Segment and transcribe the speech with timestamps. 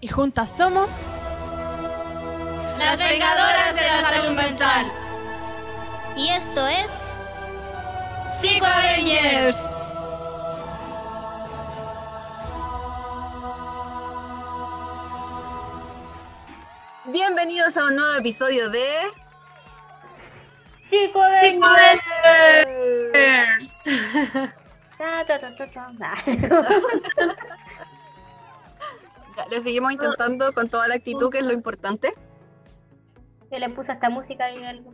[0.00, 0.98] Y juntas somos
[2.78, 4.90] Las vengadoras de la salud mental.
[6.16, 7.04] Y esto es
[8.28, 9.58] Psico Avengers.
[17.06, 18.86] Bienvenidos a un nuevo episodio de
[20.88, 21.68] Chico Avengers.
[29.50, 32.12] Lo seguimos intentando con toda la actitud, que es lo importante.
[33.50, 34.92] Yo le puse esta música y algo.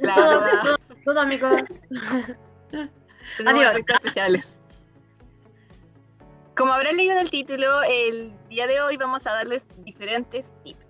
[0.00, 1.62] Claro, todo, todo, amigos.
[3.36, 3.76] tenemos Adiós.
[3.76, 4.58] especiales.
[6.56, 10.86] Como habrán leído en el título, el día de hoy vamos a darles diferentes tips.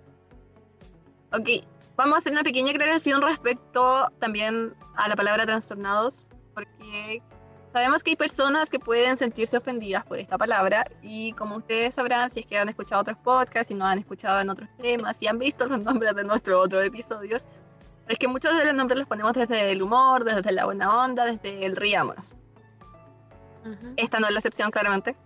[1.33, 7.21] Ok, vamos a hacer una pequeña aclaración respecto también a la palabra trastornados, porque
[7.75, 12.31] sabemos que hay personas que pueden sentirse ofendidas por esta palabra y como ustedes sabrán,
[12.31, 15.27] si es que han escuchado otros podcasts, si no han escuchado en otros temas, si
[15.27, 17.43] han visto los nombres de nuestros otros episodios,
[18.07, 21.25] es que muchos de los nombres los ponemos desde el humor, desde la buena onda,
[21.25, 22.33] desde el riámonos.
[23.97, 25.17] Esta no es la excepción, claramente.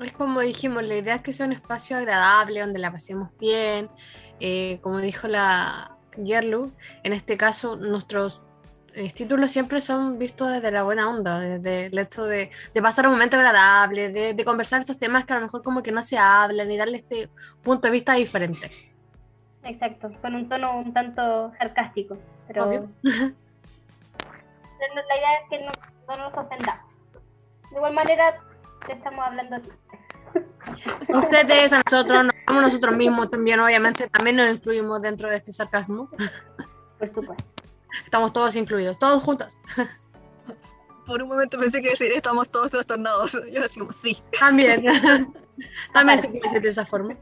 [0.00, 3.88] Es como dijimos, la idea es que sea un espacio agradable, donde la pasemos bien.
[4.40, 6.72] Eh, como dijo la Yerlu,
[7.04, 8.42] en este caso nuestros
[8.94, 13.06] eh, títulos siempre son vistos desde la buena onda, desde el hecho de, de pasar
[13.06, 16.02] un momento agradable, de, de conversar estos temas que a lo mejor como que no
[16.02, 17.28] se hablan y darle este
[17.62, 18.70] punto de vista diferente.
[19.64, 22.18] Exacto, con un tono un tanto sarcástico.
[22.46, 22.88] Pero, Obvio.
[23.02, 25.72] la idea es que no,
[26.08, 26.84] no nos ofendamos.
[27.70, 28.40] De igual manera,
[28.86, 29.68] te estamos hablando así.
[31.12, 35.52] Ustedes, a nosotros, nos a nosotros mismos también, obviamente, también nos incluimos dentro de este
[35.52, 36.08] sarcasmo.
[36.98, 37.57] Por supuesto.
[38.04, 39.60] Estamos todos incluidos, todos juntos.
[41.06, 43.32] Por un momento pensé que decir estamos todos trastornados.
[43.52, 44.18] Yo así como, sí.
[44.38, 44.84] También.
[45.92, 47.16] También se puede de esa forma.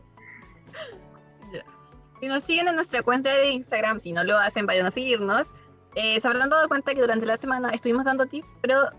[2.21, 5.53] Si nos siguen en nuestra cuenta de Instagram, si no lo hacen, vayan a seguirnos.
[5.95, 8.91] Eh, se habrán dado cuenta que durante la semana estuvimos dando tips, pero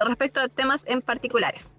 [0.00, 1.70] respecto a temas en particulares.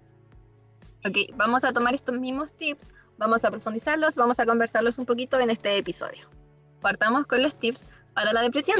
[1.06, 5.38] Ok, vamos a tomar estos mismos tips, vamos a profundizarlos, vamos a conversarlos un poquito
[5.38, 6.28] en este episodio.
[6.80, 8.78] Partamos con los tips para la depresión.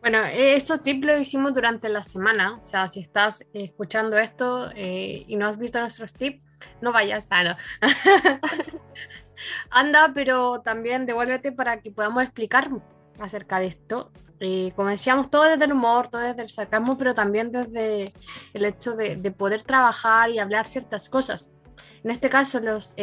[0.00, 2.58] Bueno, estos tips los hicimos durante la semana.
[2.60, 6.42] O sea, si estás escuchando esto eh, y no has visto nuestros tips,
[6.82, 7.26] no vayas.
[7.30, 7.56] Ah, no.
[9.70, 12.70] Anda, pero también devuélvete para que podamos explicar
[13.18, 14.12] acerca de esto.
[14.38, 18.12] Eh, como decíamos, todo desde el humor, todo desde el sarcasmo, pero también desde
[18.52, 21.54] el hecho de, de poder trabajar y hablar ciertas cosas.
[22.02, 22.94] En este caso, los,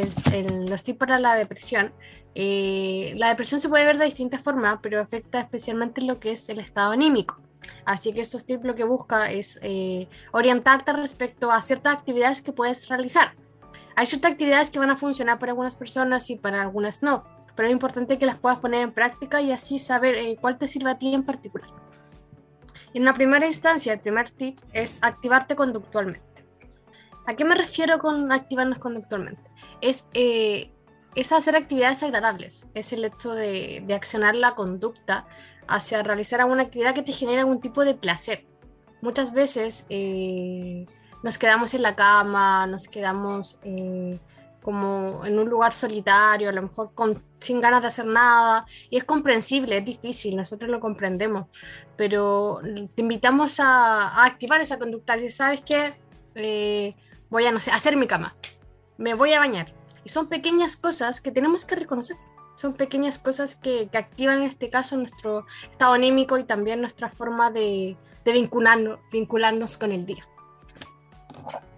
[0.49, 1.93] los tips para la depresión.
[2.39, 6.47] Eh, la depresión se puede ver de distintas formas, pero afecta especialmente lo que es
[6.49, 7.41] el estado anímico.
[7.83, 12.53] Así que estos tips lo que busca es eh, orientarte respecto a ciertas actividades que
[12.53, 13.33] puedes realizar.
[13.95, 17.23] Hay ciertas actividades que van a funcionar para algunas personas y para algunas no,
[17.55, 20.67] pero es importante que las puedas poner en práctica y así saber eh, cuál te
[20.67, 21.71] sirve a ti en particular.
[22.93, 26.45] En una primera instancia, el primer tip es activarte conductualmente.
[27.25, 29.49] ¿A qué me refiero con activarnos conductualmente?
[29.81, 30.07] Es,
[31.19, 35.25] es hacer actividades agradables, es el hecho de, de accionar la conducta
[35.67, 38.45] hacia realizar alguna actividad que te genere algún tipo de placer.
[39.01, 40.85] Muchas veces eh,
[41.23, 44.19] nos quedamos en la cama, nos quedamos eh,
[44.61, 46.91] como en un lugar solitario, a lo mejor
[47.39, 51.45] sin ganas de hacer nada, y es comprensible, es difícil, nosotros lo comprendemos,
[51.95, 52.59] pero
[52.95, 55.17] te invitamos a, activar esa conducta.
[55.17, 56.95] Y sabes que
[57.29, 58.35] voy a, hacer mi cama,
[58.97, 59.73] me voy a bañar.
[60.07, 62.15] Y son pequeñas cosas que tenemos que reconocer.
[62.55, 67.09] Son pequeñas cosas que, que activan en este caso nuestro estado anímico y también nuestra
[67.09, 70.25] forma de, de vincularnos, vincularnos con el día.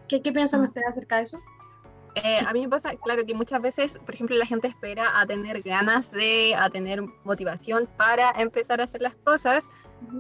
[0.08, 1.40] ¿Qué, qué piensan ustedes acerca de eso?
[2.14, 5.26] Eh, a mí me pasa, claro, que muchas veces, por ejemplo, la gente espera a
[5.26, 9.72] tener ganas de, a tener motivación para empezar a hacer las cosas.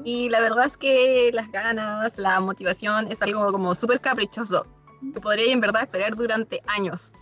[0.04, 4.66] Y la verdad es que las ganas, la motivación es algo como súper caprichoso,
[5.14, 7.14] que podría en verdad esperar durante años.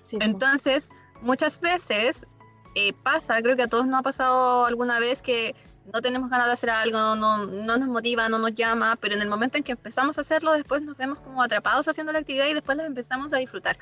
[0.00, 2.26] Sí, Entonces, muchas veces
[2.74, 5.54] eh, pasa, creo que a todos nos ha pasado alguna vez que
[5.92, 9.22] no tenemos ganas de hacer algo, no, no nos motiva, no nos llama, pero en
[9.22, 12.46] el momento en que empezamos a hacerlo, después nos vemos como atrapados haciendo la actividad
[12.46, 13.76] y después la empezamos a disfrutar.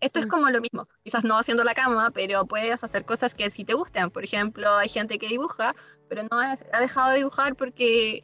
[0.00, 0.30] Esto es Mm.
[0.30, 3.74] como lo mismo, quizás no haciendo la cama, pero puedes hacer cosas que sí te
[3.74, 4.10] gustan.
[4.10, 5.74] Por ejemplo, hay gente que dibuja,
[6.08, 8.22] pero no ha, ha dejado de dibujar porque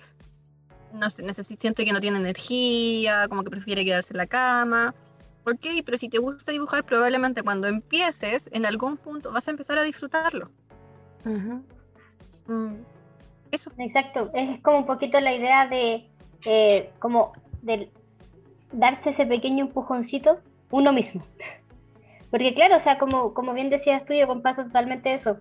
[0.93, 4.94] no sé, siente que no tiene energía, como que prefiere quedarse en la cama.
[5.48, 9.78] Ok, pero si te gusta dibujar, probablemente cuando empieces, en algún punto vas a empezar
[9.78, 10.50] a disfrutarlo.
[12.46, 12.75] Mm,
[13.52, 13.70] Eso.
[13.78, 16.08] Exacto, es como un poquito la idea de
[16.44, 17.32] eh, como
[17.62, 17.90] de
[18.72, 20.40] darse ese pequeño empujoncito
[20.70, 21.25] uno mismo.
[22.31, 25.38] Porque claro, o sea, como, como bien decías tú, yo comparto totalmente eso.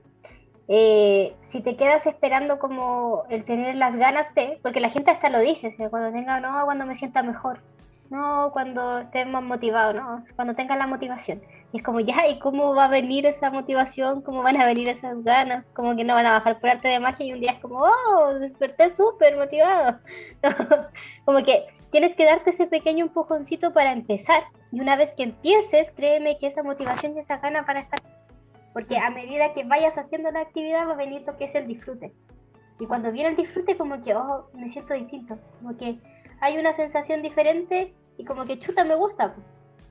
[0.67, 5.29] Eh, si te quedas esperando como el tener las ganas de, porque la gente hasta
[5.29, 7.61] lo dice, o sea, cuando tenga, no, cuando me sienta mejor,
[8.09, 11.41] no, cuando esté más motivado, no, cuando tenga la motivación.
[11.71, 14.21] Y es como, ya, ¿y cómo va a venir esa motivación?
[14.21, 15.65] ¿Cómo van a venir esas ganas?
[15.73, 17.79] Como que no van a bajar por arte de magia y un día es como,
[17.79, 19.99] oh, desperté súper motivado.
[20.43, 20.51] No,
[21.25, 24.43] como que tienes que darte ese pequeño empujoncito para empezar.
[24.71, 27.99] Y una vez que empieces, créeme que esa motivación y esa gana van a estar.
[28.73, 31.67] Porque a medida que vayas haciendo la actividad va a venir lo que es el
[31.67, 32.13] disfrute.
[32.79, 35.37] Y cuando viene el disfrute, como que, oh, me siento distinto.
[35.59, 35.97] Como que
[36.41, 39.35] hay una sensación diferente y como que chuta, me gusta.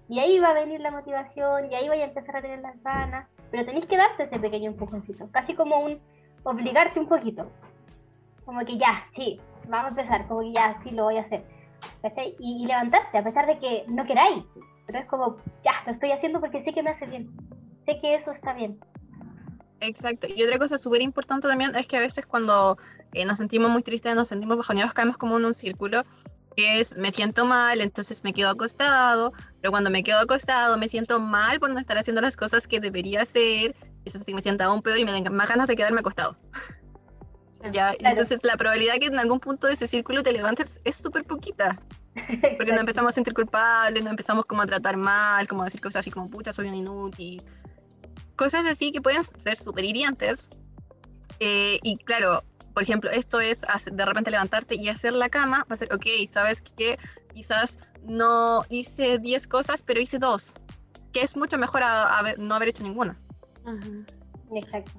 [0.09, 2.81] Y ahí va a venir la motivación y ahí voy a empezar a tener las
[2.83, 3.29] ganas.
[3.51, 5.29] Pero tenéis que darte ese pequeño empujoncito.
[5.31, 6.01] Casi como un
[6.43, 7.51] obligarte un poquito.
[8.45, 10.27] Como que ya, sí, vamos a empezar.
[10.29, 11.45] Como que ya, sí, lo voy a hacer.
[12.39, 14.45] Y, y levantarte, a pesar de que no queráis.
[14.87, 17.31] Pero es como, ya, lo estoy haciendo porque sé que me hace bien.
[17.87, 18.79] Sé que eso está bien.
[19.81, 20.27] Exacto.
[20.35, 22.79] Y otra cosa súper importante también es que a veces cuando
[23.13, 26.03] eh, nos sentimos muy tristes, nos sentimos bajoneados, caemos como en un círculo,
[26.57, 31.19] es me siento mal, entonces me quedo acostado, pero cuando me quedo acostado me siento
[31.21, 33.75] mal por no estar haciendo las cosas que debería hacer,
[34.05, 36.37] eso sí me siento aún peor y me dan más ganas de quedarme acostado.
[37.73, 37.97] Ya, Claro.
[38.01, 41.81] entonces la probabilidad que en algún punto de ese círculo te levantes es súper poquita,
[42.59, 45.81] porque nos empezamos a sentir culpables, nos empezamos como a tratar mal, como a decir
[45.81, 47.43] cosas así como, pucha, soy un inútil,
[48.37, 50.49] cosas así que pueden ser súper hirientes.
[51.41, 52.45] Eh, y claro,
[52.75, 56.05] por ejemplo, esto es de repente levantarte y hacer la cama, va a ser, ok,
[56.31, 56.99] sabes que
[57.33, 60.55] quizás no hice 10 cosas, pero hice dos,
[61.13, 63.19] que es mucho mejor a, no haber hecho ninguna.
[64.55, 64.93] Exacto.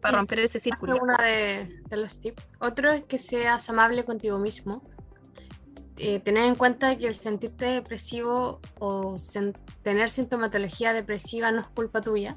[0.00, 0.18] para Sí.
[0.18, 0.96] romper ese círculo.
[1.00, 2.42] Una de, de los tips.
[2.60, 4.82] Otro es que seas amable contigo mismo.
[5.98, 11.68] Eh, tener en cuenta que el sentirte depresivo o sen- tener sintomatología depresiva no es
[11.68, 12.36] culpa tuya.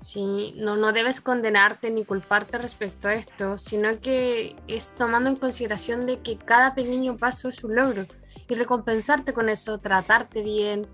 [0.00, 5.36] Sí, no, no debes condenarte ni culparte respecto a esto, sino que es tomando en
[5.36, 8.06] consideración de que cada pequeño paso es un logro
[8.48, 10.88] y recompensarte con eso, tratarte bien.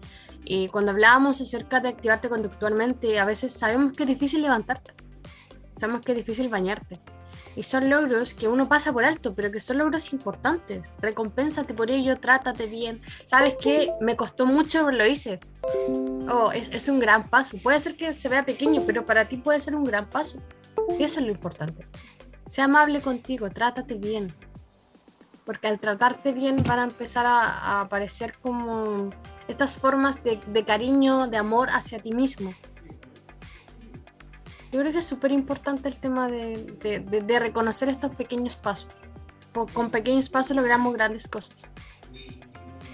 [0.44, 4.93] Y cuando hablábamos acerca de activarte conductualmente, a veces sabemos que es difícil levantarte,
[5.76, 7.00] sabemos que es difícil bañarte.
[7.56, 10.91] Y son logros que uno pasa por alto, pero que son logros importantes.
[11.00, 13.00] Recompénsate por ello, trátate bien.
[13.25, 13.93] ¿Sabes qué?
[14.00, 15.41] Me costó mucho, pero lo hice.
[16.31, 17.56] Oh, es, es un gran paso.
[17.62, 20.38] Puede ser que se vea pequeño, pero para ti puede ser un gran paso.
[20.99, 21.88] Y eso es lo importante.
[22.47, 24.31] Sea amable contigo, trátate bien.
[25.47, 29.11] Porque al tratarte bien van a empezar a, a aparecer como
[29.49, 32.52] estas formas de, de cariño, de amor hacia ti mismo.
[34.76, 38.56] Yo creo que es súper importante el tema de, de- de- de reconocer estos pequeños
[38.56, 38.93] pasos.
[39.55, 41.70] Po- Con pequeños pasos logramos grandes cosas.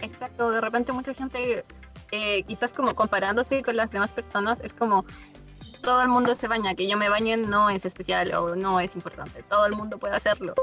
[0.00, 1.64] Exacto, de repente mucha gente,
[2.12, 5.04] eh, quizás como comparándose con las demás personas, es como
[5.82, 8.94] todo el mundo se baña, que yo me bañe no es especial o no es
[8.94, 10.54] importante, todo el mundo puede hacerlo.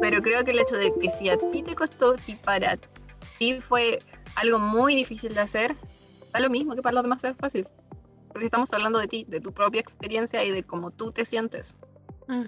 [0.00, 2.78] Pero creo que el hecho de que si a ti te costó, si para
[3.38, 3.98] ti fue
[4.36, 5.76] algo muy difícil de hacer,
[6.32, 7.68] da lo mismo que para los demás es fácil.
[8.36, 11.78] Porque estamos hablando de ti, de tu propia experiencia y de cómo tú te sientes.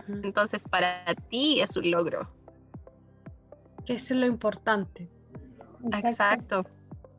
[0.07, 2.29] Entonces, para ti es un logro.
[3.87, 5.09] Que eso es lo importante.
[5.91, 6.67] Exacto.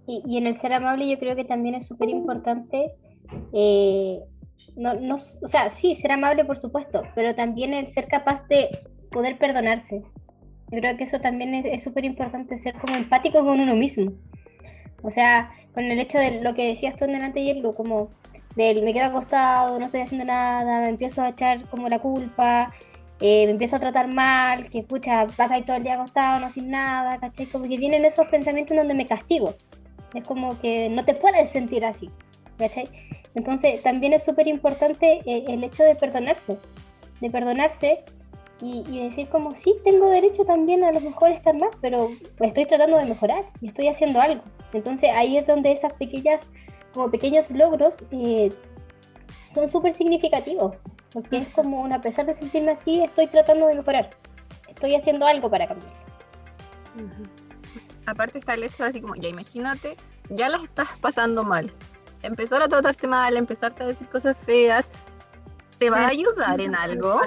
[0.05, 2.93] Y, y en el ser amable yo creo que también es súper importante,
[3.53, 4.19] eh,
[4.75, 8.69] no, no, o sea, sí, ser amable por supuesto, pero también el ser capaz de
[9.09, 10.03] poder perdonarse.
[10.69, 14.11] Yo creo que eso también es súper importante, ser como empático con uno mismo.
[15.01, 18.11] O sea, con el hecho de lo que decías tú en delante ayer, Lu, como
[18.63, 22.74] del me quedo acostado, no estoy haciendo nada, me empiezo a echar como la culpa,
[23.20, 26.48] eh, me empiezo a tratar mal, que pucha, vas ahí todo el día acostado, no
[26.48, 27.48] haces nada, ¿cachai?
[27.48, 29.56] Como que vienen esos pensamientos donde me castigo.
[30.13, 32.10] Es como que no te puedes sentir así,
[32.58, 32.88] ¿cachai?
[33.36, 36.58] Entonces también es súper importante eh, el hecho de perdonarse,
[37.22, 38.04] de perdonarse
[38.62, 42.98] y, decir como sí, tengo derecho también a lo mejor estar más, pero estoy tratando
[42.98, 44.44] de mejorar y estoy haciendo algo.
[44.74, 46.42] Entonces ahí es donde esas pequeñas,
[46.93, 48.53] como pequeños logros eh,
[49.53, 50.75] son súper significativos.
[51.12, 54.10] Porque es como, a pesar de sentirme así, estoy tratando de mejorar.
[54.67, 55.91] Estoy haciendo algo para cambiar.
[58.05, 59.98] Aparte está el hecho así como, ya imagínate,
[60.29, 61.72] ya las estás pasando mal.
[62.22, 64.91] Empezar a tratarte mal, empezarte a decir cosas feas,
[65.77, 67.22] ¿te va a ayudar en algo?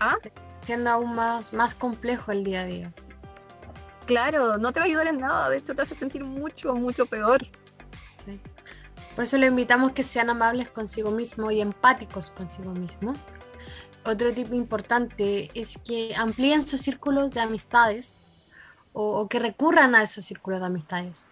[0.00, 0.16] ¿Ah?
[0.64, 2.92] Siendo aún más, más complejo el día a día.
[4.06, 7.06] Claro, no te va a ayudar en nada, de hecho te hace sentir mucho, mucho
[7.06, 7.46] peor.
[9.20, 13.12] Por eso le invitamos que sean amables consigo mismo y empáticos consigo mismo.
[14.02, 18.22] Otro tipo importante es que amplíen sus círculos de amistades
[18.94, 21.28] o, que recurran a esos círculos de amistades.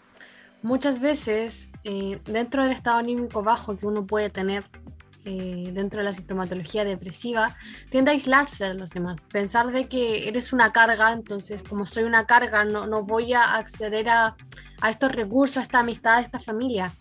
[0.61, 4.64] Muchas veces, eh, dentro del estado anímico bajo que uno puede tener
[5.25, 7.57] eh, dentro de la sintomatología depresiva,
[7.88, 12.02] tiende a aislarse de los demás, pensar de que eres una carga, entonces como soy
[12.02, 14.37] una carga, no, no voy a acceder a,
[14.83, 16.95] a estos recursos, a esta amistad, a esta familia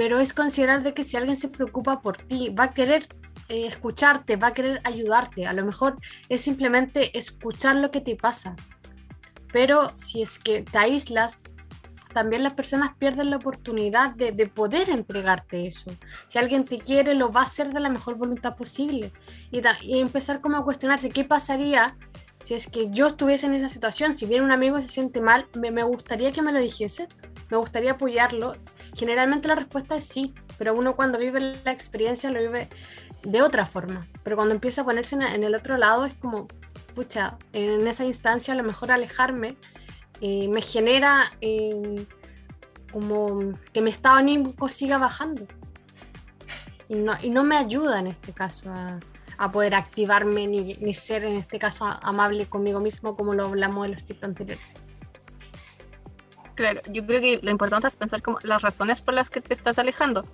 [0.00, 3.06] pero es considerar de que si alguien se preocupa por ti, va a querer
[3.50, 5.46] eh, escucharte, va a querer ayudarte.
[5.46, 5.98] A lo mejor
[6.30, 8.56] es simplemente escuchar lo que te pasa.
[9.52, 11.42] Pero si es que te aíslas,
[12.14, 15.90] también las personas pierden la oportunidad de, poder entregarte eso.
[16.28, 19.12] Si alguien te quiere, lo va a hacer de la mejor voluntad posible.
[19.50, 19.60] Y,
[20.00, 21.98] empezar como a cuestionarse qué pasaría
[22.42, 24.14] si es que yo estuviese en esa situación.
[24.14, 27.06] Si viene un amigo se siente mal, me, me gustaría que me lo dijese,
[27.50, 28.54] me gustaría apoyarlo
[28.94, 32.68] Generalmente la respuesta es sí, pero uno cuando vive la experiencia lo vive
[33.22, 34.06] de otra forma.
[34.22, 36.48] Pero cuando empieza a ponerse en el otro lado es como,
[36.94, 39.56] pucha, en esa instancia a lo mejor alejarme
[40.20, 42.06] eh, me genera eh,
[42.92, 45.46] como que mi estado anímico siga bajando.
[46.88, 49.00] Y no, y no me ayuda en este caso a,
[49.52, 53.92] poder activarme ni, ni, ser en este caso amable conmigo mismo como lo hablamos en
[53.92, 54.62] los tipos anteriores.
[56.60, 59.54] Claro, yo creo que lo importante es pensar como las razones por las que te
[59.54, 60.26] estás alejando.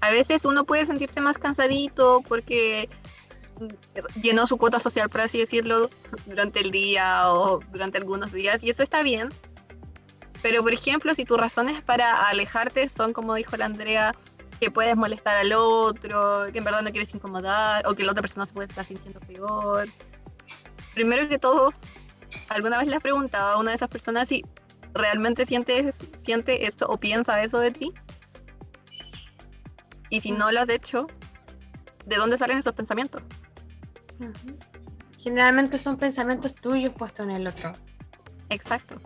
[0.00, 2.88] A veces uno puede sentirse más cansadito porque
[4.22, 5.90] llenó su cuota social, por así decirlo,
[6.24, 9.28] durante el día o durante algunos días, y eso está bien.
[10.40, 14.14] Pero, por ejemplo, si tus razones para alejarte son, como dijo la Andrea,
[14.58, 18.22] que puedes molestar al otro, que en verdad no quieres incomodar, o que la otra
[18.22, 19.90] persona se puede estar sintiendo peor.
[20.94, 21.74] Primero que todo,
[22.48, 24.42] ¿alguna vez le has preguntado a una de esas personas si
[24.96, 27.92] realmente siente, siente esto o piensa eso de ti.
[30.10, 31.06] Y si no lo has hecho,
[32.06, 33.22] ¿de dónde salen esos pensamientos?
[35.18, 37.72] Generalmente son pensamientos tuyos puestos en el otro.
[38.48, 38.96] Exacto.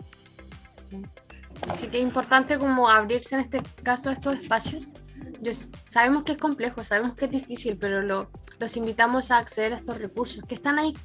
[1.67, 4.87] Así que es importante como abrirse en este caso a estos espacios.
[5.85, 9.77] sabemos que es complejo, sabemos que es difícil, pero lo, los invitamos a acceder a
[9.77, 10.95] estos recursos que están ahí.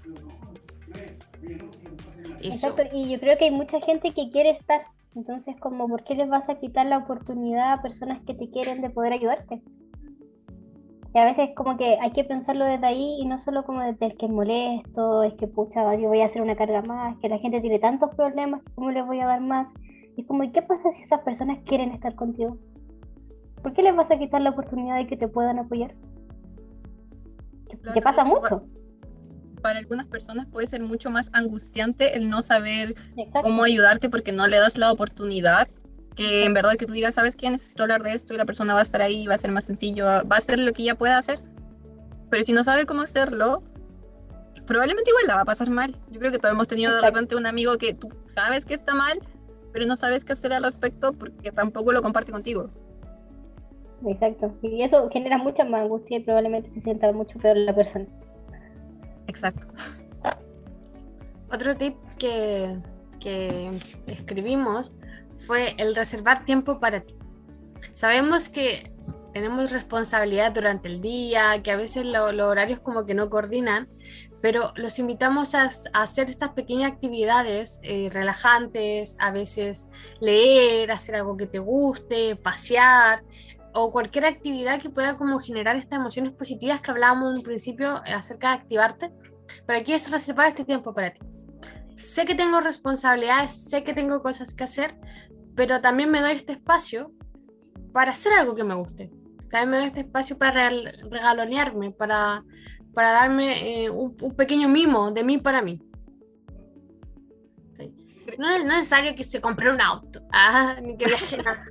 [2.46, 4.82] Exacto, y yo creo que hay mucha gente que quiere estar.
[5.14, 8.82] Entonces, como, ¿por qué les vas a quitar la oportunidad a personas que te quieren
[8.82, 9.62] de poder ayudarte?
[11.14, 14.06] Y a veces como que hay que pensarlo desde ahí y no solo como desde
[14.06, 17.30] el que es molesto, es que pucha, yo voy a hacer una carga más, que
[17.30, 19.68] la gente tiene tantos problemas, ¿cómo les voy a dar más?
[20.14, 22.58] Y es como, ¿y qué pasa si esas personas quieren estar contigo?
[23.62, 25.94] ¿Por qué les vas a quitar la oportunidad de que te puedan apoyar?
[27.94, 28.62] ¿Qué pasa mucho
[29.66, 32.94] para algunas personas puede ser mucho más angustiante el no saber
[33.42, 35.66] cómo ayudarte porque no le das la oportunidad
[36.14, 37.50] que en verdad que tú digas, ¿sabes qué?
[37.50, 39.64] Necesito hablar de esto y la persona va a estar ahí, va a ser más
[39.64, 41.40] sencillo, va a hacer lo que ella pueda hacer.
[42.30, 43.64] Pero si no sabe cómo hacerlo,
[44.68, 45.92] probablemente igual la va a pasar mal.
[46.12, 48.94] Yo creo que todos hemos tenido de repente un amigo que tú sabes que está
[48.94, 49.18] mal,
[49.72, 52.70] pero no sabes qué hacer al respecto porque tampoco lo comparte contigo.
[54.06, 54.54] Exacto.
[54.62, 58.06] Y eso genera mucha más angustia y probablemente se sienta mucho peor la persona.
[59.36, 59.66] Exacto.
[61.52, 62.80] Otro tip que,
[64.06, 64.92] escribimos
[65.46, 67.14] fue el reservar tiempo para ti.
[67.92, 68.92] Sabemos que
[69.34, 73.88] tenemos responsabilidad durante el día, que a veces los horarios como que no coordinan,
[74.40, 79.88] pero los invitamos a, hacer estas pequeñas actividades eh, relajantes, a veces
[80.20, 83.22] leer, hacer algo que te guste, pasear,
[83.74, 88.02] o cualquier actividad que pueda como generar estas emociones positivas que hablábamos en un principio
[88.06, 89.12] acerca de activarte,
[89.66, 91.20] pero aquí es reservar este tiempo para ti.
[91.96, 94.98] Sé que tengo responsabilidades, sé que tengo cosas que hacer,
[95.54, 97.12] pero también me doy este espacio
[97.92, 99.10] para hacer algo que me guste.
[99.50, 102.44] También me doy este espacio para regalonearme, para,
[102.92, 105.80] para darme eh, un, pequeño mimo de mí para mí.
[108.38, 111.64] No, es necesario que se compre un auto, ah, ni que viaje nada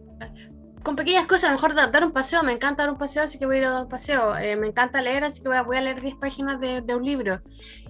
[0.85, 3.39] con pequeñas cosas, a lo mejor dar, un paseo, me encanta dar un paseo, así
[3.39, 5.77] que voy a ir a dar un paseo, eh, me encanta leer, así que voy
[5.77, 7.41] a, leer 10 páginas de, un libro,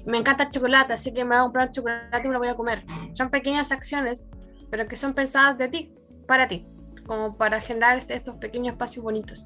[0.08, 2.48] me encanta el chocolate, así que me voy a comprar chocolate y me lo voy
[2.48, 2.86] a comer.
[3.12, 4.26] Son pequeñas acciones,
[4.72, 5.94] pero que son pensadas de ti,
[6.26, 6.66] para ti,
[7.06, 9.46] como para generar este, estos pequeños espacios bonitos.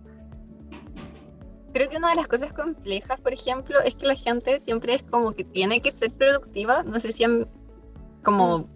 [1.73, 5.01] Creo que una de las cosas complejas, por ejemplo, es que la gente siempre es
[5.01, 6.83] como que tiene que ser productiva.
[6.83, 7.47] No sé si han
[8.23, 8.67] como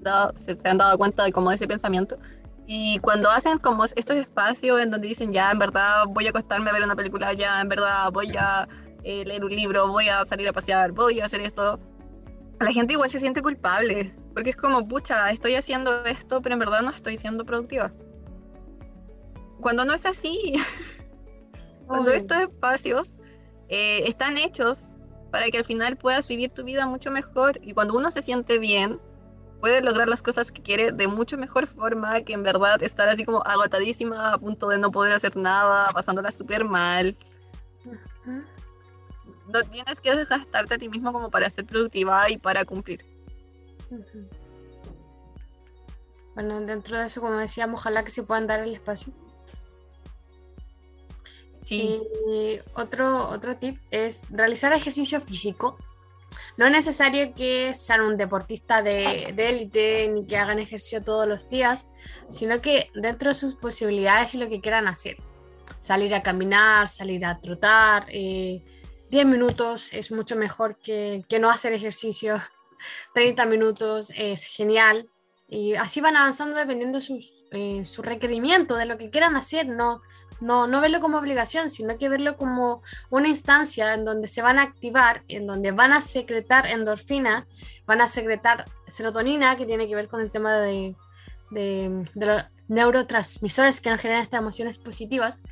[0.00, 2.18] dado- se han dado cuenta de como ese pensamiento.
[2.66, 6.68] Y cuando hacen como estos espacios en donde dicen, ya, en verdad voy a acostarme
[6.70, 8.68] a ver una película, ya, en verdad voy a
[9.04, 11.78] eh, leer un libro, voy a salir a pasear, voy a hacer esto,
[12.58, 14.12] la gente igual se siente culpable.
[14.34, 17.92] Porque es como, pucha, estoy haciendo esto, pero en verdad no estoy siendo productiva.
[19.60, 20.54] Cuando no es así,
[21.86, 23.14] cuando estos espacios
[23.68, 24.88] eh, están hechos
[25.30, 28.58] para que al final puedas vivir tu vida mucho mejor y cuando uno se siente
[28.58, 29.00] bien,
[29.60, 33.24] puede lograr las cosas que quiere de mucho mejor forma que en verdad estar así
[33.24, 37.16] como agotadísima, a punto de no poder hacer nada, pasándola súper mal.
[39.52, 43.04] No tienes que desgastarte a ti mismo como para ser productiva y para cumplir.
[46.34, 49.12] Bueno, dentro de eso, como decíamos, ojalá que se puedan dar el espacio.
[51.64, 55.78] Sí, Y otro, otro tip es realizar ejercicio físico.
[56.56, 61.26] No es necesario que sean un deportista de, de élite ni que hagan ejercicio todos
[61.26, 61.90] los días,
[62.30, 65.16] sino que dentro de sus posibilidades y lo que quieran hacer.
[65.78, 68.06] Salir a caminar, salir a trotar.
[68.08, 68.62] eh,
[69.10, 72.40] 10 minutos es mucho mejor que, que no hacer ejercicio.
[73.14, 75.08] 30 minutos es genial.
[75.48, 79.68] Y así van avanzando dependiendo sus, eh, su requerimiento de lo que quieran hacer.
[79.68, 80.02] No,
[80.40, 84.58] no, no verlo como obligación, sino que verlo como una instancia en donde se van
[84.58, 87.46] a activar, en donde van a secretar endorfina,
[87.86, 90.94] van a secretar serotonina, que tiene que ver con el tema de,
[91.50, 95.42] de- los neurotransmisores que nos generan estas emociones positivas.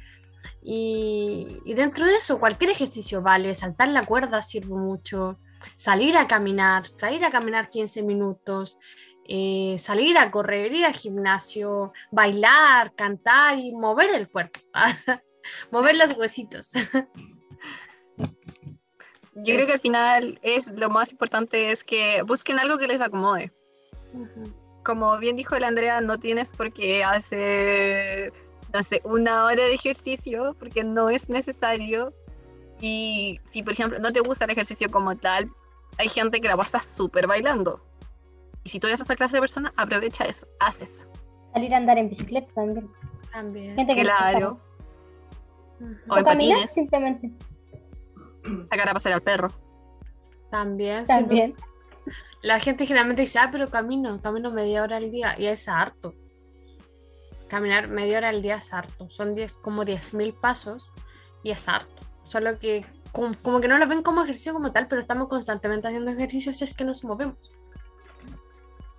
[0.63, 5.39] Y, y dentro de eso, cualquier ejercicio vale, saltar la cuerda sirve mucho,
[5.77, 8.79] salir a caminar, salir a caminar 15 minutos,
[9.27, 14.61] eh, salir a correr, ir al gimnasio, bailar, cantar y mover el cuerpo,
[15.71, 16.71] mover los huesitos.
[19.37, 23.01] yo creo que al final es lo más importante es que busquen algo que les
[23.01, 23.53] acomode.
[24.85, 28.33] como bien dijo la Andrea, no tienes por qué hacer,
[28.73, 32.13] no sé, una hora de ejercicio porque no es necesario.
[32.81, 35.51] Y si, por ejemplo, no te gusta el ejercicio como tal,
[35.97, 37.81] hay gente que la pasa súper bailando.
[38.65, 41.07] Y si tú eres esa clase de persona, aprovecha eso, haz eso.
[41.53, 42.91] Salir a andar en bicicleta también.
[43.33, 43.77] También.
[43.77, 44.03] Gente que.
[44.03, 44.61] Claro.
[45.81, 45.93] Ujú.
[46.09, 47.33] O en O caminar patines, simplemente.
[48.71, 49.49] sacar a pasear al perro.
[50.51, 51.07] También.
[51.07, 51.55] sí, También.
[52.43, 56.15] La gente generalmente dice, ah, pero camino, camino media hora al día y es harto.
[57.49, 59.09] Caminar media hora al día es harto.
[59.11, 60.93] Son 10, como 10.000 pasos
[61.43, 62.03] y es harto.
[62.23, 65.89] Solo que como, como que no lo ven como ejercicio como tal, pero estamos constantemente
[65.89, 67.53] haciendo ejercicios si es que nos movemos.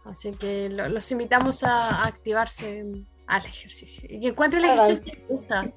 [0.06, 2.86] Así que lo- los invitamos a, a activarse
[3.28, 4.08] al ejercicio.
[4.10, 5.72] Y que encuentren el ejercicio que les gusta.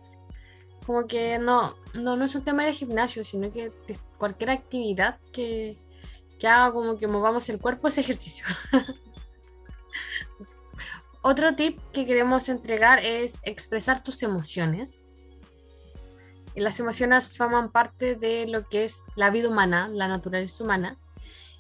[0.87, 5.19] Como que no, no, no es un tema del gimnasio, sino que de cualquier actividad
[5.33, 5.79] que,
[6.39, 8.45] que haga como que movamos el cuerpo es ejercicio.
[11.23, 15.03] Otro tip que queremos entregar es expresar tus emociones.
[16.55, 20.97] Y las emociones forman parte de lo que es la vida humana, la naturaleza humana,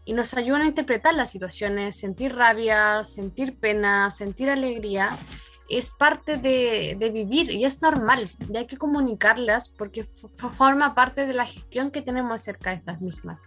[0.09, 5.11] y nos ayudan a interpretar las situaciones, sentir rabia, sentir pena, sentir alegría.
[5.69, 10.09] Es parte de, de vivir y es normal, y hay que comunicarlas porque
[10.57, 13.39] forma parte de la gestión que tenemos acerca de estas mismas.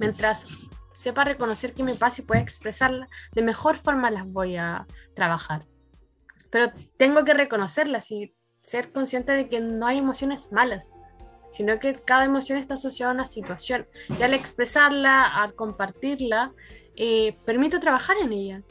[0.00, 4.88] Mientras sepa reconocer qué me pasa y pueda expresarla, de mejor forma las voy a
[5.14, 5.68] trabajar.
[6.50, 10.90] Pero tengo que reconocerlas y ser consciente de que no hay emociones malas,
[11.50, 13.86] sino que cada emoción está asociada a una situación.
[14.18, 16.52] Y al expresarla, al compartirla,
[16.96, 18.64] eh, permito trabajar en ellas.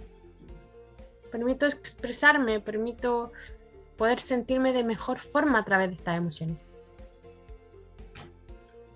[1.31, 3.31] Permito expresarme, permito
[3.97, 6.67] poder sentirme de mejor forma a través de estas emociones.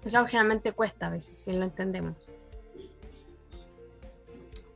[0.04, 2.16] Es algo que generalmente cuesta a veces, si lo entendemos.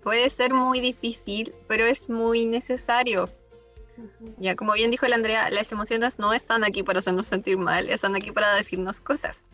[0.04, 3.30] Puede ser muy difícil, pero es muy necesario.
[4.38, 7.90] Ya como bien dijo la Andrea, las emociones no están aquí para hacernos sentir mal,
[7.90, 9.50] están aquí para decirnos cosas.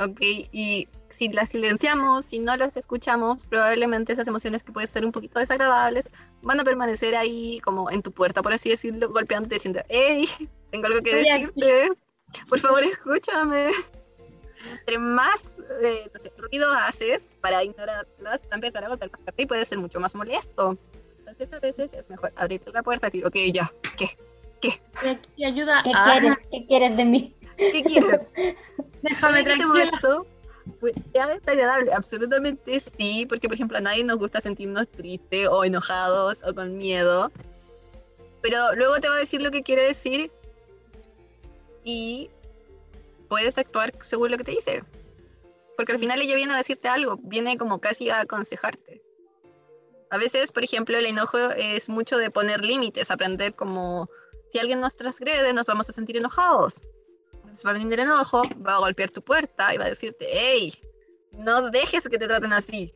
[0.00, 5.04] Ok, y si las silenciamos, si no las escuchamos, probablemente esas emociones que pueden ser
[5.04, 6.10] un poquito desagradables
[6.42, 10.28] van a permanecer ahí como en tu puerta, por así decirlo, golpeándote diciendo, hey,
[10.72, 11.42] tengo algo que Estoy aquí".
[11.42, 11.92] decirte,
[12.48, 13.70] por favor escúchame.
[14.80, 19.18] Entre más eh, no sé, ruido haces para ignorarlas, va a empezar a golpear la
[19.18, 20.78] puerta y puede ser mucho más molesto.
[21.26, 24.16] Entonces a veces es mejor abrir la puerta y decir, ok, ya, ¿qué?
[25.02, 26.12] Y aquí ayuda ¿Qué a...
[26.12, 26.38] quieres?
[26.50, 27.34] ¿Qué quieres de mí?
[27.56, 28.30] ¿Qué quieres?
[29.02, 30.26] Déjame que este momento
[30.80, 35.64] pues, sea desagradable, absolutamente sí, porque por ejemplo a nadie nos gusta sentirnos tristes o
[35.64, 37.30] enojados o con miedo,
[38.42, 40.30] pero luego te va a decir lo que quiere decir
[41.84, 42.30] y
[43.28, 44.82] puedes actuar según lo que te dice.
[45.76, 49.02] Porque al final ella viene a decirte algo, viene como casi a aconsejarte.
[50.10, 54.08] A veces, por ejemplo, el enojo es mucho de poner límites, aprender como
[54.48, 56.82] si alguien nos transgrede, nos vamos a sentir enojados.
[57.34, 60.26] Entonces va a venir el enojo, va a golpear tu puerta y va a decirte,
[60.28, 60.74] hey,
[61.38, 62.94] no dejes que te traten así.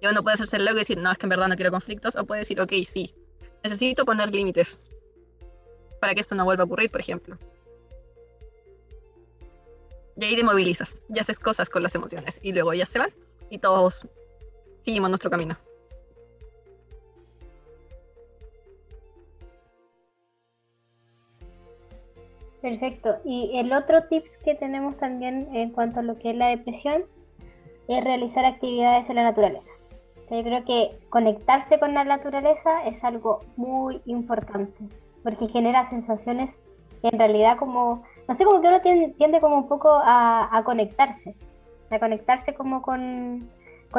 [0.00, 2.16] Y uno puede hacerse loco y decir, no, es que en verdad no quiero conflictos,
[2.16, 3.14] o puede decir, ok, sí,
[3.62, 4.80] necesito poner límites
[6.00, 7.38] para que esto no vuelva a ocurrir, por ejemplo.
[10.16, 13.14] Y ahí te movilizas, y haces cosas con las emociones, y luego ya se van,
[13.50, 14.06] y todos
[14.80, 15.56] seguimos nuestro camino.
[22.62, 23.16] Perfecto.
[23.24, 27.04] Y el otro tip que tenemos también en cuanto a lo que es la depresión
[27.88, 29.70] es realizar actividades en la naturaleza.
[30.30, 34.84] Yo creo que conectarse con la naturaleza es algo muy importante,
[35.22, 36.58] porque genera sensaciones
[37.02, 41.34] en realidad como, no sé, como que uno tiende, como un poco a, conectarse,
[41.90, 43.50] a conectarse como con,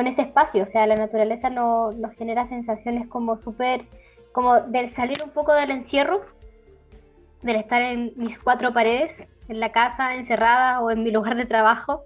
[0.08, 3.86] ese espacio, o sea, la naturaleza nos genera sensaciones como súper,
[4.32, 6.21] como del salir un poco del encierro,
[7.44, 11.46] del estar en mis cuatro paredes, en la casa encerrada o en mi lugar de
[11.46, 12.04] trabajo,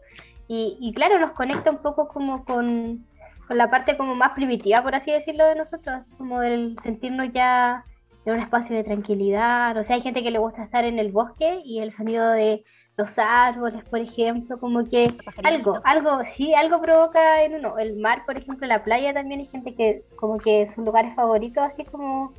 [0.47, 3.05] y, y claro, nos conecta un poco como con
[3.47, 7.83] con la parte como más primitiva, por así decirlo, de nosotros, como el sentirnos ya
[8.25, 9.77] en un espacio de tranquilidad.
[9.77, 12.65] O sea, hay gente que le gusta estar en el bosque y el sonido de
[12.97, 17.77] los árboles, por ejemplo, como que algo, algo, sí, algo provoca en uno.
[17.77, 21.63] El mar, por ejemplo, la playa también hay gente que como que sus lugares favoritos,
[21.63, 22.33] así como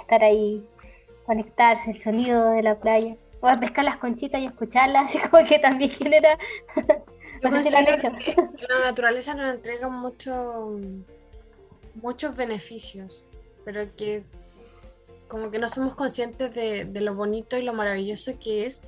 [0.00, 0.62] estar ahí,
[1.24, 3.16] conectarse, el sonido de la playa.
[3.40, 6.38] O pescar las conchitas y escucharlas, así como que también genera
[7.50, 10.80] la naturaleza nos entrega mucho,
[11.94, 13.28] muchos beneficios,
[13.64, 14.24] pero que
[15.28, 18.82] como que no somos conscientes de, lo bonito y lo maravilloso que es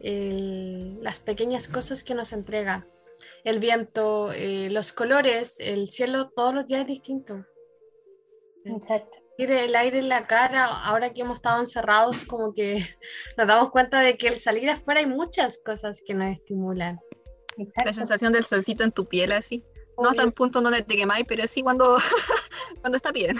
[0.00, 2.86] las pequeñas cosas que nos entrega.
[3.44, 7.44] El viento, eh, los colores, el cielo todos los días es distinto.
[9.38, 12.84] El aire en la cara, ahora que hemos estado encerrados, como que
[13.36, 17.00] nos damos cuenta de que al salir afuera hay muchas cosas que nos estimulan.
[17.84, 19.64] La sensación del solcito en tu piel así.
[19.98, 21.98] No hasta el punto donde te quemáis, pero sí cuando,
[22.80, 23.38] cuando está bien.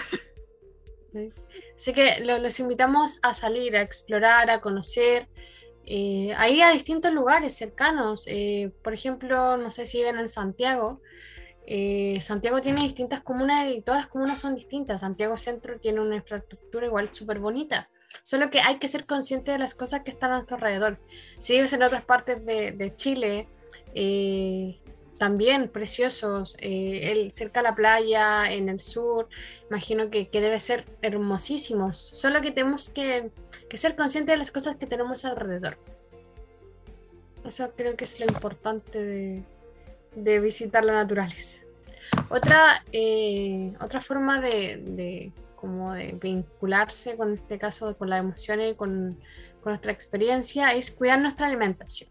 [1.75, 5.27] Así que los invitamos a salir, a explorar, a conocer,
[5.85, 8.25] eh, ahí a distintos lugares cercanos.
[8.27, 11.01] Eh, por ejemplo, no sé si viven en Santiago.
[11.65, 15.01] Eh, Santiago tiene distintas comunas y todas las comunas son distintas.
[15.01, 17.89] Santiago Centro tiene una infraestructura igual súper bonita.
[18.23, 20.99] Solo que hay que ser consciente de las cosas que están a nuestro alrededor.
[21.39, 23.47] Si vives en otras partes de, Chile,
[23.95, 24.79] eh,
[25.17, 29.29] también preciosos, eh, el, cerca a la playa, en el sur,
[29.69, 33.31] imagino que, que, debe ser hermosísimos, solo que tenemos que,
[33.69, 35.77] que, ser conscientes de las cosas que tenemos alrededor.
[37.45, 39.43] Eso creo que es lo importante de,
[40.15, 41.61] de visitar la naturaleza.
[42.29, 49.19] Otra, eh, otra forma de, como de vincularse con este caso, con las emociones, con,
[49.61, 52.09] con nuestra experiencia, es cuidar nuestra alimentación.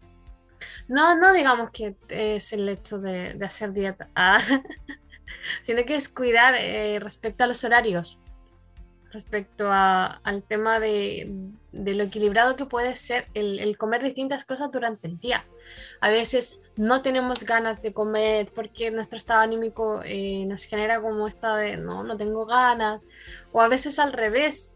[0.87, 4.39] No, no digamos que es el hecho de, hacer dieta, ah,
[5.61, 8.19] sino que es cuidar eh, respecto a los horarios,
[9.13, 11.31] respecto al tema de,
[11.71, 15.45] lo equilibrado que puede ser el, comer distintas cosas durante el día.
[16.01, 21.27] A veces no tenemos ganas de comer porque nuestro estado anímico eh, nos genera como
[21.27, 23.07] esta de no, no tengo ganas,
[23.51, 24.71] o a veces al revés,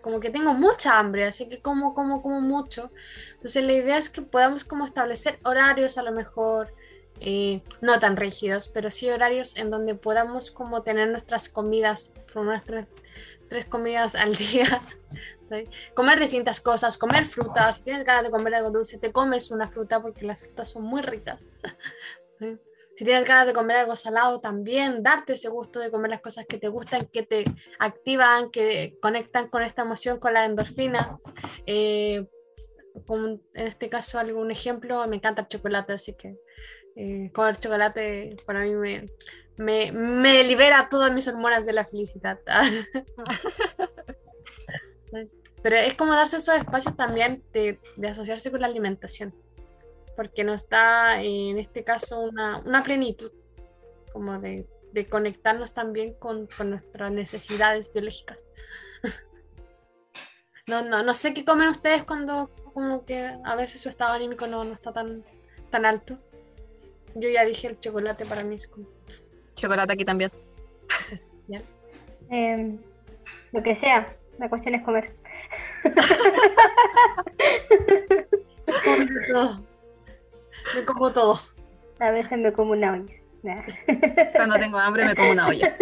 [0.00, 2.90] como que tengo mucha hambre, así que como, como, como mucho.
[3.34, 6.72] Entonces la idea es que podamos como establecer horarios a lo mejor,
[7.20, 12.88] eh, no tan rígidos, pero sí horarios en donde podamos como tener nuestras comidas, nuestras
[13.52, 14.80] tres comidas al día.
[15.94, 17.76] Comer distintas cosas, comer frutas.
[17.76, 20.84] Si tienes ganas de comer algo dulce, te comes una fruta porque las frutas son
[20.84, 21.48] muy ricas.
[22.94, 26.44] Si tienes ganas de comer algo salado, también darte ese gusto de comer las cosas
[26.46, 27.42] que te gustan, que te
[27.78, 31.18] activan, que conectan con esta emoción, con la endorfina.
[31.66, 32.26] Eh,
[33.08, 36.36] en este caso, algún ejemplo, me encanta el chocolate, así que
[36.94, 39.06] eh, comer chocolate para mí me,
[39.56, 42.38] me, me libera todas mis hormonas de la felicidad.
[45.62, 49.32] Pero es como darse esos espacios también de, de, asociarse con la alimentación,
[50.16, 53.30] porque nos da en este caso una, una plenitud,
[54.12, 58.48] como de, de conectarnos también con, con, nuestras necesidades biológicas.
[60.66, 64.48] no, no, no sé qué comen ustedes cuando como que a veces su estado anímico
[64.48, 65.22] no, no está tan,
[65.70, 66.18] tan alto.
[67.14, 68.88] Yo ya dije el chocolate para mí es como
[69.54, 70.30] chocolate aquí también.
[72.30, 72.78] Em,
[73.52, 75.12] lo que sea, la cuestión es comer.
[78.84, 79.66] como de todo.
[80.74, 81.40] Me como todo.
[82.00, 83.04] A veces me como una.
[83.42, 83.62] Nah.
[84.34, 85.76] Cuando tengo hambre me como una olla.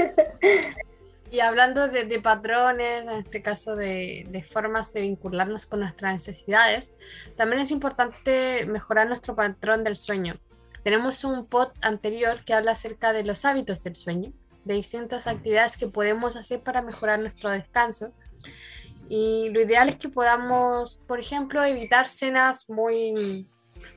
[1.30, 6.12] Y hablando de, de patrones, en este caso de, de formas de vincularnos con nuestras
[6.12, 6.94] necesidades,
[7.36, 10.40] también es importante mejorar nuestro patrón del sueño.
[10.82, 14.32] Tenemos un pod anterior que habla acerca de los hábitos del sueño,
[14.64, 18.12] de distintas actividades que podemos hacer para mejorar nuestro descanso.
[19.08, 23.48] Y lo ideal es que podamos, por ejemplo, evitar cenas muy,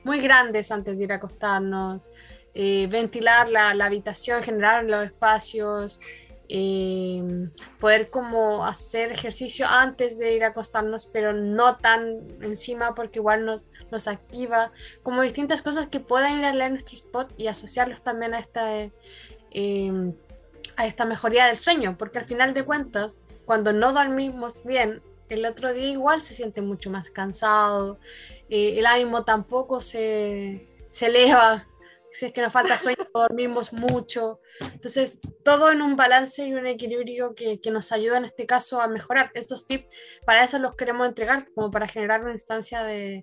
[0.02, 2.08] muy grandes antes de ir a acostarnos,
[2.54, 6.00] eh, ventilar la, la habitación, generar los espacios,
[6.48, 7.48] eh,
[7.80, 13.46] poder como hacer ejercicio antes de ir a acostarnos, pero no tan encima porque igual
[13.46, 18.02] nos, nos activa, como distintas cosas que puedan ir a leer nuestro spot y asociarlos
[18.02, 18.90] también a esta,
[19.52, 20.12] eh,
[20.76, 25.46] a esta mejoría del sueño, porque al final de cuentas, cuando no dormimos bien, el
[25.46, 27.98] otro día igual se siente mucho más cansado,
[28.50, 31.66] eh, el ánimo tampoco se, se eleva,
[32.12, 34.40] si es que nos falta sueño, dormimos mucho.
[34.60, 38.80] Entonces, todo en un balance y un equilibrio que, que, nos ayuda en este caso
[38.80, 39.30] a mejorar.
[39.34, 39.86] Estos tips,
[40.24, 43.22] para eso los queremos entregar, como para generar una instancia de,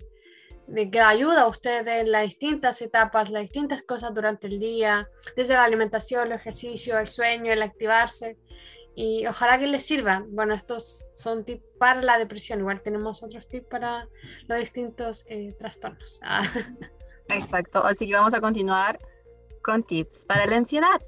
[0.66, 5.08] de que ayuda a ustedes en las distintas etapas, las distintas cosas durante el día,
[5.36, 8.38] desde la alimentación, el ejercicio, el sueño, el activarse.
[8.94, 10.34] Y ojalá que les sirvan.
[10.34, 12.60] Bueno, estos son tips para la depresión.
[12.60, 14.08] Igual tenemos otros tips para
[14.48, 16.20] los distintos eh, trastornos.
[17.28, 17.82] Exacto.
[17.84, 18.98] Así que vamos a continuar
[19.62, 21.00] con tips para la ansiedad.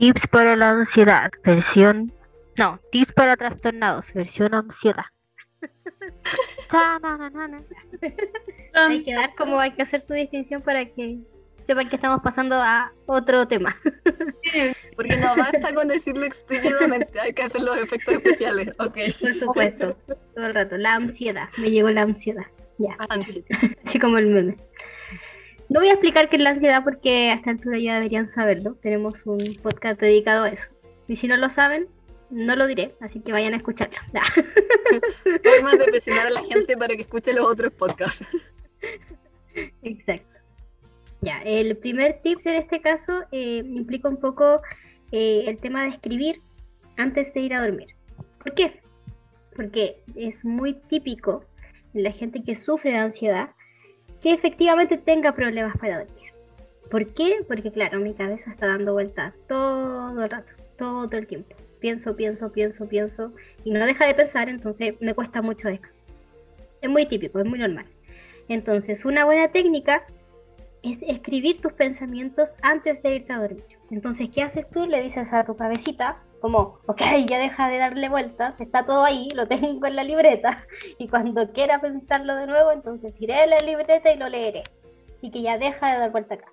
[0.00, 2.10] Tips para la ansiedad, versión.
[2.56, 5.04] No, tips para trastornados, versión ansiedad.
[8.72, 11.18] hay que dar como hay que hacer su distinción para que
[11.66, 13.76] sepan que estamos pasando a otro tema.
[14.96, 18.70] Porque no basta con decirlo explícitamente, hay que hacer los efectos especiales.
[18.78, 19.12] Okay.
[19.12, 19.98] Por supuesto,
[20.34, 20.78] todo el rato.
[20.78, 22.46] La ansiedad, me llegó la ansiedad.
[22.78, 22.96] Ya.
[23.10, 23.46] Ansiedad.
[23.84, 24.56] Así como el meme.
[25.70, 28.74] No voy a explicar qué es la ansiedad porque a esta altura ya deberían saberlo.
[28.82, 30.68] Tenemos un podcast dedicado a eso.
[31.06, 31.86] Y si no lo saben,
[32.28, 33.96] no lo diré, así que vayan a escucharlo.
[34.12, 34.24] Nah.
[35.44, 38.26] Formas de presionar a la gente para que escuche los otros podcasts.
[39.82, 40.38] Exacto.
[41.20, 44.60] Ya, el primer tip en este caso eh, implica un poco
[45.12, 46.42] eh, el tema de escribir
[46.96, 47.94] antes de ir a dormir.
[48.42, 48.80] ¿Por qué?
[49.54, 51.44] Porque es muy típico
[51.94, 53.50] en la gente que sufre de ansiedad
[54.20, 56.32] que efectivamente tenga problemas para dormir.
[56.90, 57.44] ¿Por qué?
[57.46, 61.56] Porque claro, mi cabeza está dando vueltas todo el rato, todo el tiempo.
[61.78, 63.32] Pienso, pienso, pienso, pienso
[63.64, 66.00] y no deja de pensar, entonces me cuesta mucho descansar.
[66.82, 67.86] Es muy típico, es muy normal.
[68.48, 70.04] Entonces, una buena técnica
[70.82, 73.64] es escribir tus pensamientos antes de irte a dormir.
[73.90, 74.86] Entonces, ¿qué haces tú?
[74.86, 79.28] Le dices a tu cabecita, como, ok, ya deja de darle vueltas, está todo ahí,
[79.34, 80.66] lo tengo en la libreta,
[80.98, 84.62] y cuando quiera pensarlo de nuevo, entonces iré a la libreta y lo leeré.
[85.16, 86.50] Así que ya deja de dar vuelta acá.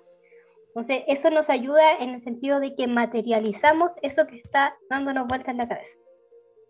[0.68, 5.48] Entonces, eso nos ayuda en el sentido de que materializamos eso que está dándonos vueltas
[5.48, 5.96] en la cabeza.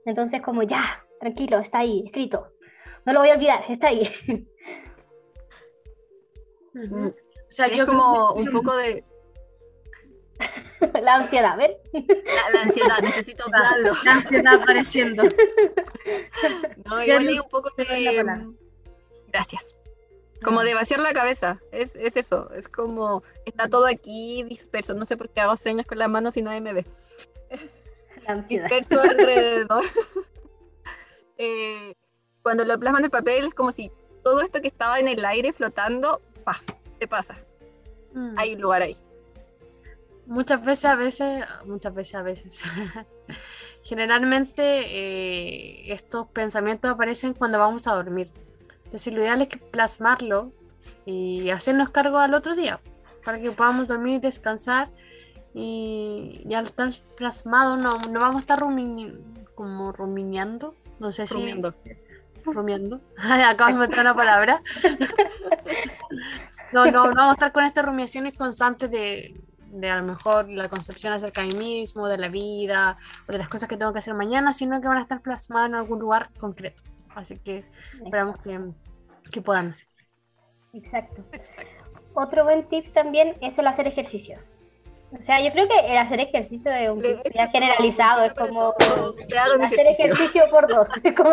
[0.06, 2.52] Entonces, como ya, tranquilo, está ahí, escrito.
[3.04, 4.08] No lo voy a olvidar, está ahí.
[7.48, 9.04] O sea, es yo como un poco de,
[11.02, 11.72] la ansiedad, ¿ven?
[11.92, 13.92] La, la ansiedad, necesito hablarlo.
[14.04, 15.24] La ansiedad apareciendo.
[16.86, 18.54] No, yo leí un poco de.
[19.26, 19.74] Gracias.
[20.42, 21.60] Como de vaciar la cabeza.
[21.70, 22.50] Es, es eso.
[22.54, 23.22] Es como.
[23.44, 24.94] Está todo aquí disperso.
[24.94, 26.86] No sé por qué hago señas con las manos y nadie me ve.
[28.26, 28.70] La ansiedad.
[28.70, 29.84] Disperso alrededor.
[31.36, 31.94] eh,
[32.42, 33.90] cuando lo plasman en el papel, es como si
[34.24, 36.56] todo esto que estaba en el aire flotando, ¡pah!
[36.98, 37.36] Te pasa.
[38.12, 38.34] Mm.
[38.36, 38.96] Hay un lugar ahí.
[40.26, 42.60] Muchas veces, a veces, muchas veces, a veces.
[43.82, 48.30] Generalmente eh, estos pensamientos aparecen cuando vamos a dormir.
[48.84, 50.52] Entonces lo ideal es que plasmarlo
[51.06, 52.80] y hacernos cargo al otro día
[53.24, 54.90] para que podamos dormir y descansar
[55.54, 59.12] y, y al estar plasmado no, no vamos a estar rumini
[59.54, 61.74] como rumineando, no sé Rumiando.
[61.84, 62.44] si...
[62.44, 63.00] Rumiando.
[63.18, 64.62] Acabo de meter una palabra.
[66.72, 69.34] no, no, no vamos a estar con estas rumiaciones constantes de,
[69.70, 73.38] de a lo mejor la concepción acerca de mí mismo, de la vida, o de
[73.38, 75.98] las cosas que tengo que hacer mañana, sino que van a estar plasmadas en algún
[75.98, 76.82] lugar concreto.
[77.14, 77.64] Así que
[78.02, 78.60] esperamos que,
[79.30, 79.88] que puedan hacer.
[80.72, 81.24] Exacto.
[82.14, 84.38] Otro buen tip también es el hacer ejercicio.
[85.18, 88.74] O sea, yo creo que el hacer ejercicio es un tip ya generalizado, es como
[89.62, 90.88] hacer ejercicio por dos.
[91.02, 91.30] Es como.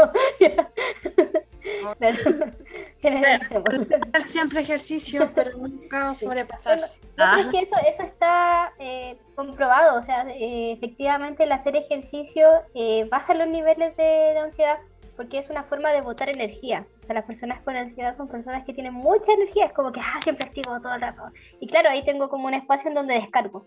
[4.14, 7.00] Hacer siempre ejercicio, pero nunca sobrepasarse.
[7.18, 11.76] No, pero es que eso, eso está eh, comprobado, o sea, eh, efectivamente el hacer
[11.76, 14.80] ejercicio eh, baja los niveles de, de, ansiedad
[15.16, 16.86] porque es una forma de botar energía.
[17.04, 20.02] O sea, las personas con ansiedad son personas que tienen mucha energía, es como que
[20.02, 21.24] ah, siempre activo todo el rato.
[21.60, 23.66] Y claro, ahí tengo como un espacio en donde descargo,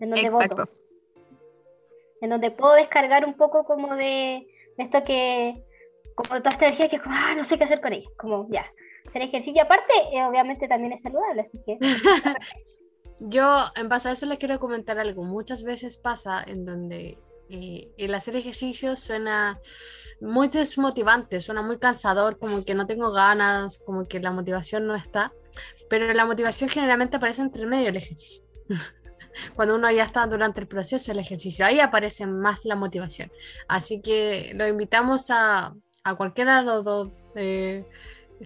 [0.00, 0.56] en donde Exacto.
[0.56, 0.70] voto,
[2.20, 5.64] en donde puedo descargar un poco como de esto que,
[6.26, 8.48] como toda esta energía que es como, ah, no sé qué hacer con ella, como
[8.50, 8.66] ya.
[9.08, 11.78] Hacer ejercicio aparte, eh, obviamente también es saludable, así que
[13.20, 15.24] Yo, en base a eso, les quiero comentar algo.
[15.24, 19.58] Muchas veces pasa en donde eh, el hacer ejercicio suena
[20.20, 24.94] muy desmotivante, suena muy cansador, como que no tengo ganas, como que la motivación no
[24.94, 25.32] está.
[25.90, 28.44] Pero la motivación generalmente aparece entre medio del ejercicio.
[29.56, 33.32] Cuando uno ya está durante el proceso del ejercicio, ahí aparece más la motivación.
[33.66, 35.74] Así que lo invitamos a,
[36.08, 37.84] a cualquiera de los dos eh,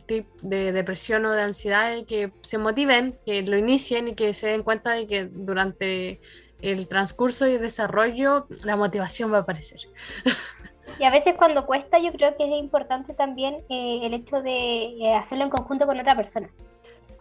[0.06, 4.48] tip de depresión o de ansiedad que se motiven, que lo inicien y que se
[4.48, 6.20] den cuenta de que durante
[6.60, 9.80] el transcurso y desarrollo la motivación va a aparecer.
[10.98, 14.98] Y a veces cuando cuesta, yo creo que es importante también eh, el hecho de
[14.98, 16.50] eh, hacerlo en conjunto con otra persona.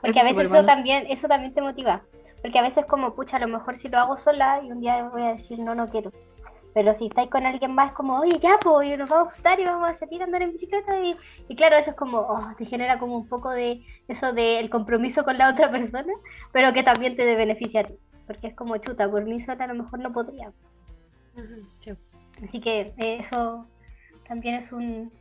[0.01, 2.01] Porque Eso a es veces eso también, eso también te motiva.
[2.41, 5.03] Porque a veces como, pucha, a lo mejor si lo hago sola y un día
[5.03, 6.11] voy a decir, no, no quiero.
[6.73, 9.65] Pero si estáis con alguien más, como, oye, ya, pues, nos vamos a gustar y
[9.65, 10.99] vamos a salir a andar en bicicleta.
[10.99, 11.15] Y,
[11.49, 15.23] y claro, eso es como, oh, te genera como un poco de eso del compromiso
[15.23, 16.13] con la otra persona,
[16.51, 17.95] pero que también te beneficia a ti.
[18.25, 20.51] Porque es como, chuta, por mí sola a lo mejor no podría.
[21.79, 21.91] Sí.
[22.43, 23.67] Así que eh, eso
[24.27, 25.11] también es un,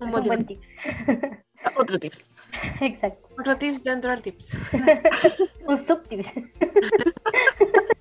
[0.00, 0.68] Un es un buen tips.
[1.76, 2.36] Otro tips.
[2.80, 3.28] Exacto.
[3.38, 4.58] Otro tips dentro del tips.
[5.66, 6.32] Un subtips.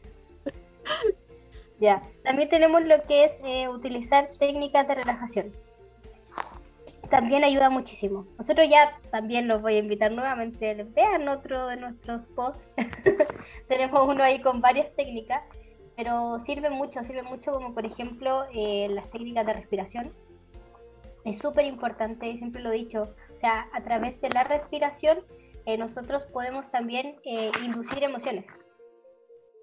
[1.80, 2.02] ya.
[2.24, 5.52] También tenemos lo que es eh, utilizar técnicas de relajación.
[7.10, 8.26] También ayuda muchísimo.
[8.38, 10.84] Nosotros ya también los voy a invitar nuevamente.
[10.96, 12.60] Vean otro de nuestros posts.
[13.68, 15.44] tenemos uno ahí con varias técnicas,
[15.96, 20.14] pero sirve mucho, sirve mucho como por ejemplo eh, las técnicas de respiración.
[21.24, 25.20] Es súper importante, siempre lo he dicho, o sea, a través de la respiración
[25.66, 27.18] eh, nosotros podemos también
[27.62, 28.48] inducir emociones.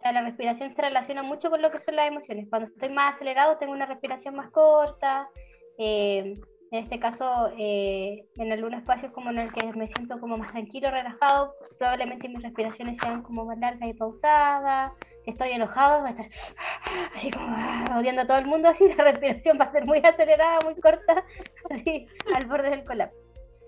[0.05, 2.47] Sea, la respiración se relaciona mucho con lo que son las emociones.
[2.51, 5.31] Cuando estoy más acelerado tengo una respiración más corta.
[5.79, 6.35] eh,
[6.71, 10.51] en este caso, eh, en algunos espacios como en el que me siento como más
[10.51, 14.93] tranquilo, relajado, probablemente mis respiraciones sean como más largas y pausadas.
[15.25, 16.27] Si estoy enojado, voy a estar
[17.15, 17.57] así como
[17.99, 21.25] odiando a todo el mundo, así la respiración va a ser muy acelerada, muy corta,
[21.71, 23.25] así al borde del colapso.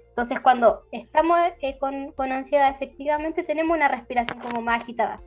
[0.08, 5.18] Entonces, cuando estamos eh, con, con ansiedad, efectivamente tenemos una respiración como más agitada.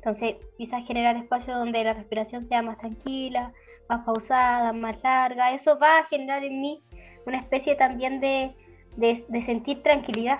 [0.00, 3.52] Entonces, quizás generar espacios donde la respiración sea más tranquila,
[3.86, 5.52] más pausada, más larga.
[5.52, 6.82] Eso va a generar en mí
[7.26, 8.54] una especie también de,
[8.96, 10.38] de, sentir tranquilidad,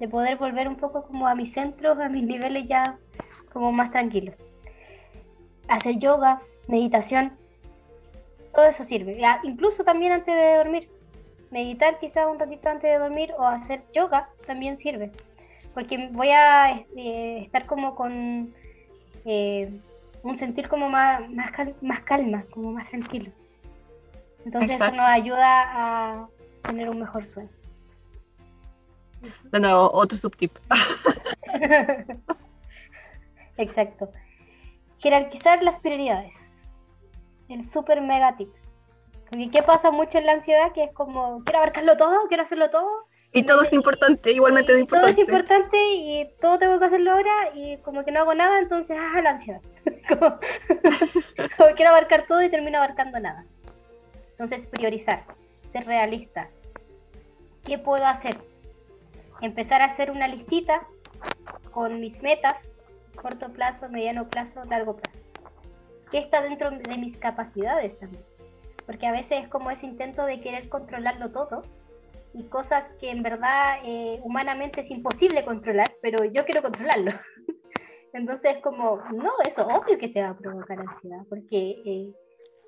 [0.00, 2.96] de poder volver un poco como a mis centros, a mis niveles ya
[3.52, 4.36] como más tranquilos.
[5.68, 7.36] Hacer yoga, meditación,
[8.54, 9.20] todo eso sirve.
[9.42, 10.88] Incluso también antes de dormir.
[11.50, 15.10] Meditar quizás un ratito antes de dormir o hacer yoga también sirve.
[15.74, 18.54] Porque voy a eh, estar como con
[19.24, 19.80] eh,
[20.22, 23.30] un sentir como más, más, cal- más calma, como más tranquilo.
[24.44, 24.94] Entonces Exacto.
[24.94, 25.62] eso nos ayuda
[26.22, 26.28] a
[26.62, 27.50] tener un mejor sueño.
[29.52, 30.56] De nuevo, otro subtip.
[33.56, 34.10] Exacto.
[34.98, 36.34] Jerarquizar las prioridades.
[37.48, 38.48] El super mega tip.
[39.30, 40.72] Porque ¿qué pasa mucho en la ansiedad?
[40.72, 42.88] Que es como, quiero abarcarlo todo, quiero hacerlo todo.
[43.34, 45.76] Y todo es importante, igualmente es y Todo es importante.
[45.76, 49.22] importante y todo tengo que hacerlo ahora y como que no hago nada, entonces, ah,
[49.22, 49.62] la ansiedad.
[50.08, 50.38] como,
[51.56, 53.46] como quiero abarcar todo y termino abarcando nada.
[54.32, 55.24] Entonces, priorizar,
[55.72, 56.50] ser realista.
[57.64, 58.36] ¿Qué puedo hacer?
[59.40, 60.86] Empezar a hacer una listita
[61.70, 62.70] con mis metas,
[63.16, 65.18] corto plazo, mediano plazo, largo plazo.
[66.10, 68.22] ¿Qué está dentro de mis capacidades también?
[68.84, 71.62] Porque a veces es como ese intento de querer controlarlo todo
[72.34, 77.12] y cosas que en verdad eh, humanamente es imposible controlar, pero yo quiero controlarlo.
[78.14, 82.12] Entonces es como, no, eso obvio que te va a provocar ansiedad, porque eh,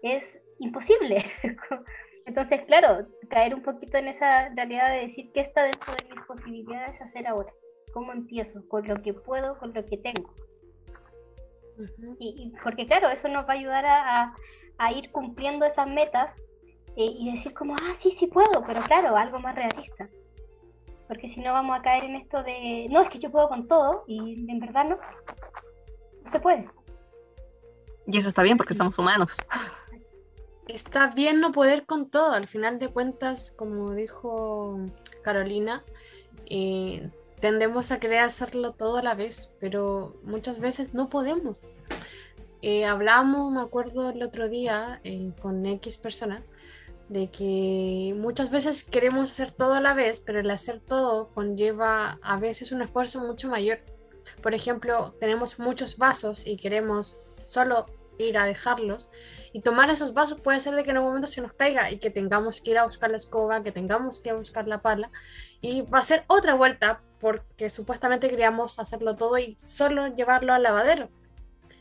[0.02, 1.24] es imposible.
[2.26, 6.24] Entonces, claro, caer un poquito en esa realidad de decir qué está dentro de mis
[6.24, 7.52] posibilidades hacer ahora,
[7.92, 10.32] cómo empiezo, con lo que puedo, con lo que tengo.
[12.18, 14.34] Y, y porque claro, eso nos va a ayudar a, a-
[14.78, 16.34] a ir cumpliendo esas metas
[16.96, 20.08] eh, y decir como, ah, sí, sí puedo, pero claro, algo más realista.
[21.08, 23.68] Porque si no vamos a caer en esto de, no, es que yo puedo con
[23.68, 24.98] todo y en verdad no,
[26.24, 26.68] no se puede.
[28.06, 29.32] Y eso está bien porque somos humanos.
[30.68, 32.32] Está bien no poder con todo.
[32.32, 34.78] Al final de cuentas, como dijo
[35.22, 35.84] Carolina,
[36.46, 41.56] eh, tendemos a querer hacerlo todo a la vez, pero muchas veces no podemos.
[42.62, 46.42] eh, hablamos, me acuerdo el otro día eh, con X persona,
[47.08, 52.18] de que muchas veces queremos hacer todo a la vez, pero el hacer todo conlleva
[52.22, 53.80] a veces un esfuerzo mucho mayor.
[54.42, 57.86] Por ejemplo, tenemos muchos vasos y queremos solo
[58.18, 59.08] ir a dejarlos
[59.52, 61.98] y tomar esos vasos puede ser de que en un momento se nos caiga y
[61.98, 65.10] que tengamos que ir a buscar la escoba, que tengamos que buscar la pala
[65.60, 70.62] y va a ser otra vuelta porque supuestamente queríamos hacerlo todo y solo llevarlo al
[70.62, 71.08] lavadero.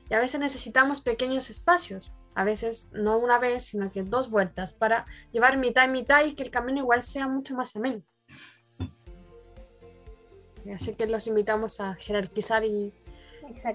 [0.09, 4.73] Y a veces necesitamos pequeños espacios, a veces no una vez, sino que dos vueltas
[4.73, 8.01] para llevar mitad y mitad y que el camino igual sea mucho más ameno.
[10.73, 12.93] Así que los invitamos a jerarquizar y,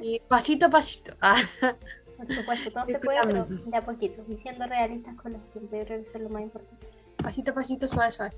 [0.00, 1.12] y pasito a pasito.
[2.16, 5.84] Por supuesto, todo se puede, pero de a poquito, y siendo realistas con la gente,
[5.84, 6.88] creo que eso es lo más importante.
[7.16, 8.32] Pasito a pasito, suave, suave.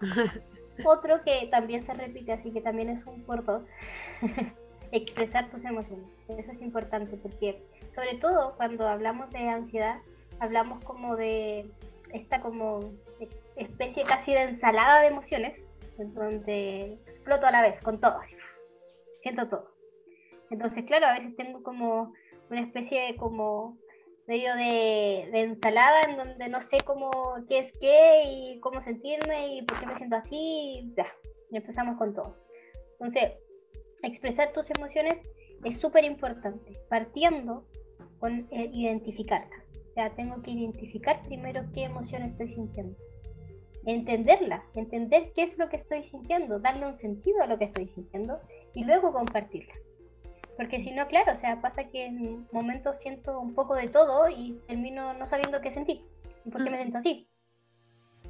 [0.84, 3.64] Otro que también se repite, así que también es un por dos,
[4.92, 6.06] expresar tus emociones.
[6.28, 7.60] Eso es importante porque,
[7.98, 10.00] sobre todo cuando hablamos de ansiedad,
[10.38, 11.68] hablamos como de
[12.12, 12.78] esta como
[13.56, 15.66] especie casi de ensalada de emociones,
[15.98, 18.20] en donde exploto a la vez, con todo,
[19.20, 19.72] siento todo.
[20.48, 22.12] Entonces, claro, a veces tengo como
[22.50, 23.76] una especie de como
[24.28, 27.10] medio de, ensalada en donde no sé cómo
[27.48, 30.92] qué es qué y cómo sentirme y por qué me siento así.
[30.96, 31.12] Ya,
[31.50, 32.36] y empezamos con todo.
[32.92, 33.32] Entonces,
[34.04, 35.18] expresar tus emociones
[35.64, 37.66] es súper importante, partiendo
[38.18, 39.64] con eh, identificarlas.
[39.90, 42.96] O sea, tengo que identificar primero qué emoción estoy sintiendo.
[43.86, 47.88] Entenderla, entender qué es lo que estoy sintiendo, darle un sentido a lo que estoy
[47.88, 48.40] sintiendo
[48.74, 49.72] y luego compartirla.
[50.56, 54.28] Porque si no, claro, o sea, pasa que en momentos siento un poco de todo
[54.28, 56.02] y termino no sabiendo qué sentir
[56.44, 57.28] y por qué me siento así.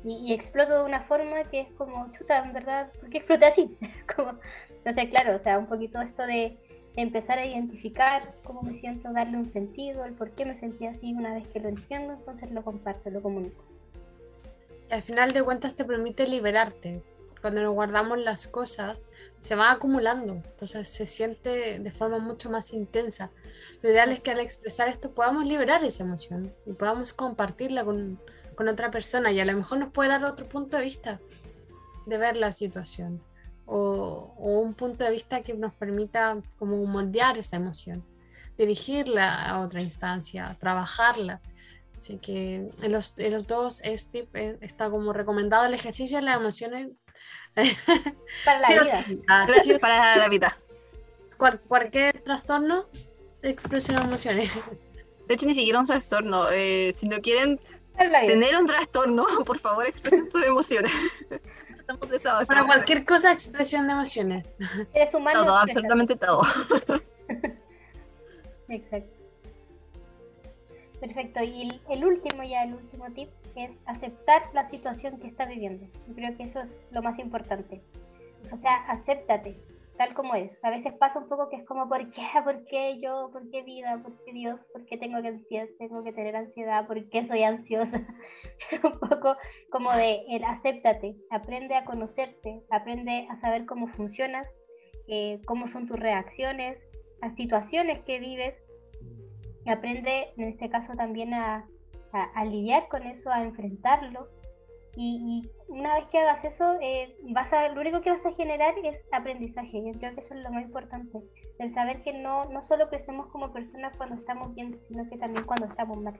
[0.05, 3.76] Y, exploto de una forma que es como, chuta, en verdad, ¿por qué exploté así?
[4.14, 4.39] como,
[4.70, 6.57] entonces, claro, o sea, un poquito esto de,
[7.03, 11.12] empezar a identificar cómo me siento, darle un sentido, el por qué me sentí así,
[11.14, 13.64] una vez que lo entiendo, entonces lo comparto, lo comunico.
[14.90, 17.03] Al final de cuentas te permite liberarte,
[17.40, 19.07] cuando nos guardamos las cosas,
[19.38, 23.30] se van acumulando, entonces se siente de forma mucho más intensa.
[23.80, 28.20] Lo ideal es que al expresar esto podamos liberar esa emoción y podamos compartirla con,
[28.57, 31.20] con otra persona y a lo mejor nos puede dar otro punto de vista
[32.07, 33.22] de ver la situación
[33.68, 38.02] o, o, un punto de vista que nos permita como moldear esa emoción,
[38.56, 41.40] dirigirla a otra instancia, trabajarla.
[41.94, 46.22] Así que en los, en los dos es eh, está como recomendado el ejercicio de
[46.22, 46.88] las emociones
[48.44, 49.04] para la vida.
[49.28, 49.46] Ah,
[49.80, 50.56] para la vida.
[51.66, 52.86] cualquier trastorno,
[53.42, 54.54] expresión de emociones.
[55.26, 56.50] De hecho, ni siquiera un trastorno.
[56.50, 57.60] Eh, si no quieren
[57.98, 60.92] tener un trastorno, por favor, expresen sus emociones.
[62.47, 64.57] Para cualquier cosa, expresión de emociones.
[64.95, 65.45] Es humano.
[65.45, 66.43] Todo, absolutamente todo.
[68.68, 69.18] Exacto.
[71.01, 71.43] Perfecto.
[71.43, 75.86] Y el último, ya el último tip es aceptar la situación que estás viviendo.
[76.09, 77.80] Yo creo que eso es lo más importante.
[78.53, 79.57] O sea, acéptate
[79.99, 80.51] tal como es.
[80.62, 82.22] A veces pasa un poco que es como, ¿por qué?
[82.44, 83.30] ¿Por qué yo?
[83.32, 84.01] ¿Por qué vida?
[84.03, 84.59] ¿Por qué Dios?
[84.72, 86.86] ¿Por qué tengo que, tengo que tener ansiedad?
[86.86, 87.99] ¿Por qué soy ansiosa?
[88.82, 89.36] un poco
[89.70, 94.46] como de el acéptate, aprende a conocerte, aprende a saber cómo funcionas,
[95.09, 96.78] eh, cómo son tus reacciones,
[97.20, 98.55] las situaciones que vives,
[99.66, 101.66] aprende en este caso también a,
[102.12, 104.28] a, lidiar con eso, a enfrentarlo.
[105.01, 108.74] Y, una vez que hagas eso, eh, vas a, lo único que vas a generar
[108.82, 109.80] es aprendizaje.
[109.84, 111.22] Yo creo que eso es lo más importante.
[111.61, 115.44] El saber que no, no solo crecemos como personas cuando estamos bien, sino que también
[115.44, 116.18] cuando estamos mal.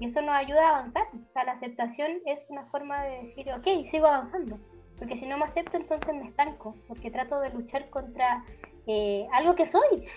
[0.00, 1.04] Y eso nos ayuda a avanzar.
[1.14, 4.58] O sea, la aceptación es una forma de decir, ok, sigo avanzando.
[4.98, 6.74] Porque si no me acepto, entonces me estanco.
[6.88, 8.44] Porque trato de luchar contra
[8.88, 10.08] eh, algo que soy.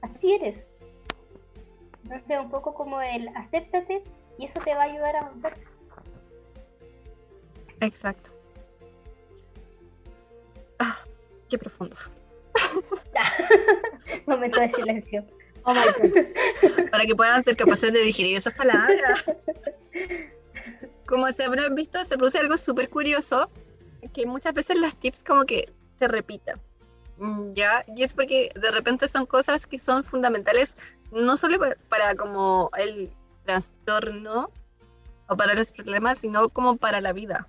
[0.00, 0.64] Así eres.
[2.04, 4.04] Entonces, un poco como el acéptate
[4.38, 5.54] y eso te va a ayudar a avanzar.
[7.80, 8.30] Exacto.
[10.78, 10.96] Ah,
[11.48, 11.96] qué profundo.
[14.26, 15.26] Momento de silencio.
[15.64, 15.74] Oh
[16.90, 19.24] Para que puedan ser capaces de digerir esas palabras.
[21.06, 23.50] Como se habrán visto, se produce algo súper curioso,
[24.14, 26.56] que muchas veces los tips como que se repiten.
[27.18, 27.84] Mm, ¿Ya?
[27.94, 30.76] Y es porque de repente son cosas que son fundamentales
[31.12, 31.58] no solo
[31.88, 33.10] para, como el
[33.44, 34.50] trastorno
[35.28, 37.46] o para los problemas, sino como para la vida.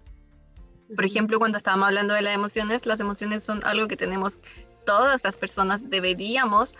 [0.96, 4.40] Por ejemplo, cuando estábamos hablando de las emociones, las emociones son algo que tenemos
[4.86, 6.74] todas las personas, deberíamos,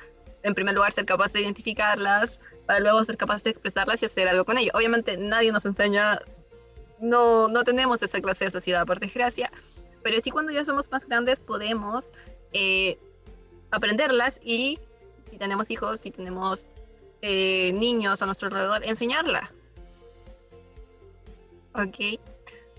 [0.44, 4.28] en primer lugar, ser capaces de identificarlas, para luego ser capaces de expresarlas y hacer
[4.28, 4.72] algo con ello.
[4.74, 6.20] Obviamente nadie nos enseña,
[7.00, 9.52] no, no tenemos esa clase de sociedad, por desgracia,
[10.04, 12.14] pero sí cuando ya somos más grandes podemos
[12.54, 12.98] eh,
[13.72, 14.80] aprenderlas y
[15.30, 16.66] si tenemos hijos, si tenemos
[17.22, 19.52] eh, niños a nuestro alrededor, enseñarla.
[21.74, 22.20] Ok.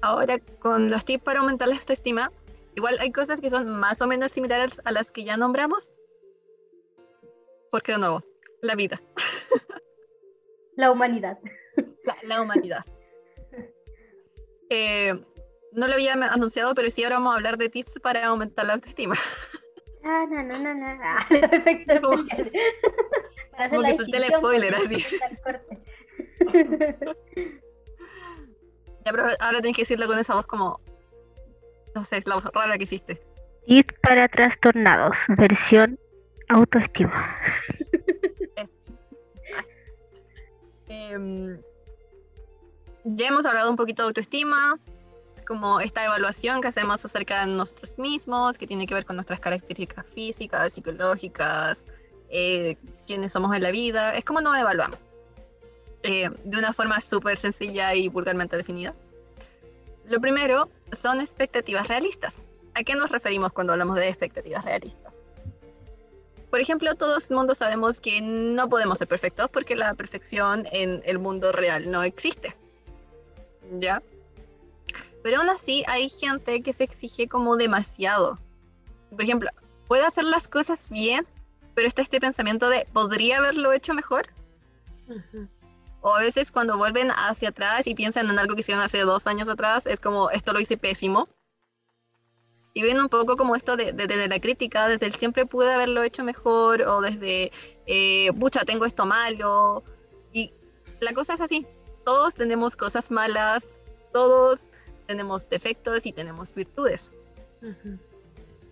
[0.03, 2.31] Ahora, con los tips para aumentar la autoestima,
[2.75, 5.95] igual hay cosas que son más o menos similares a las que ya nombramos.
[7.71, 8.23] Porque de nuevo,
[8.61, 9.01] la vida,
[10.77, 11.39] La humanidad.
[12.05, 12.85] la, la humanidad.
[14.71, 15.13] Eh,
[15.73, 18.75] no lo había anunciado, pero sí ahora vamos a hablar de tips para aumentar la
[18.75, 19.15] autoestima.
[20.05, 20.85] Ah, no, no, no, no.
[20.85, 22.27] Ah, los efectos Como-.
[23.53, 25.07] Para hacer como la que solté el spoiler, así.
[29.05, 30.81] Ya, pero ahora tenés que decirlo con esa voz como,
[31.95, 33.21] no sé, la voz rara que hiciste.
[33.67, 35.99] Tips para trastornados, versión
[36.49, 37.37] autoestima.
[40.89, 41.59] Em,
[43.05, 44.79] ya hemos hablado un poquito de autoestima,
[45.35, 49.17] es como esta evaluación que hacemos acerca de nosotros mismos, que tiene que ver con
[49.17, 51.87] nuestras características físicas, psicológicas,
[52.29, 52.77] eh,
[53.07, 54.99] quiénes somos en la vida, es como nos evaluamos.
[56.03, 58.95] Eh, de una forma súper sencilla y vulgarmente definida.
[60.05, 62.35] Lo primero son expectativas realistas.
[62.75, 65.21] ¿A qué nos referimos cuando hablamos de expectativas realistas?
[66.51, 71.03] Por ejemplo, todos el mundo sabemos que no podemos ser perfectos porque la perfección en
[71.07, 72.55] el mundo real no existe.
[73.79, 74.03] ¿Ya?
[75.23, 78.39] Pero aún así hay gente que se exige como demasiado.
[79.11, 79.51] Por ejemplo,
[79.87, 81.27] puede hacer las cosas bien,
[81.75, 84.27] pero está este pensamiento de ¿podría haberlo hecho mejor?
[85.09, 85.49] Ujú.
[86.03, 89.27] O a veces cuando vuelven hacia atrás y piensan en algo que hicieron hace dos
[89.27, 91.29] años atrás, es como, esto lo hice pésimo.
[92.75, 95.73] Y ven un poco como esto de, de- de la crítica, desde el siempre pude
[95.73, 97.53] haberlo hecho mejor, o desde,
[97.87, 99.85] eh, pucha, tengo esto malo.
[100.33, 100.53] Y
[101.01, 101.67] la cosa es así,
[102.05, 103.63] todos tenemos cosas malas,
[104.13, 104.69] todos
[105.07, 107.11] tenemos defectos y tenemos virtudes.
[107.61, 107.99] Ujú.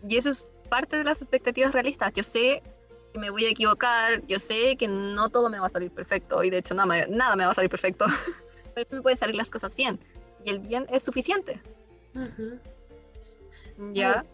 [0.08, 2.12] Y eso es parte de las expectativas realistas.
[2.14, 2.62] Yo sé
[3.18, 6.50] me voy a equivocar, yo sé que no todo me va a salir perfecto, y
[6.50, 8.06] de hecho nada me, nada me va a salir perfecto,
[8.74, 9.98] pero me pueden salir las cosas bien.
[10.44, 11.60] Y el bien es suficiente.
[13.92, 14.24] ¿Ya?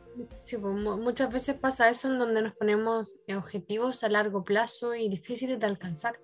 [0.44, 4.94] Sí, pues, mu- muchas veces pasa eso en donde nos ponemos objetivos a largo plazo
[4.94, 6.20] y difíciles de alcanzar.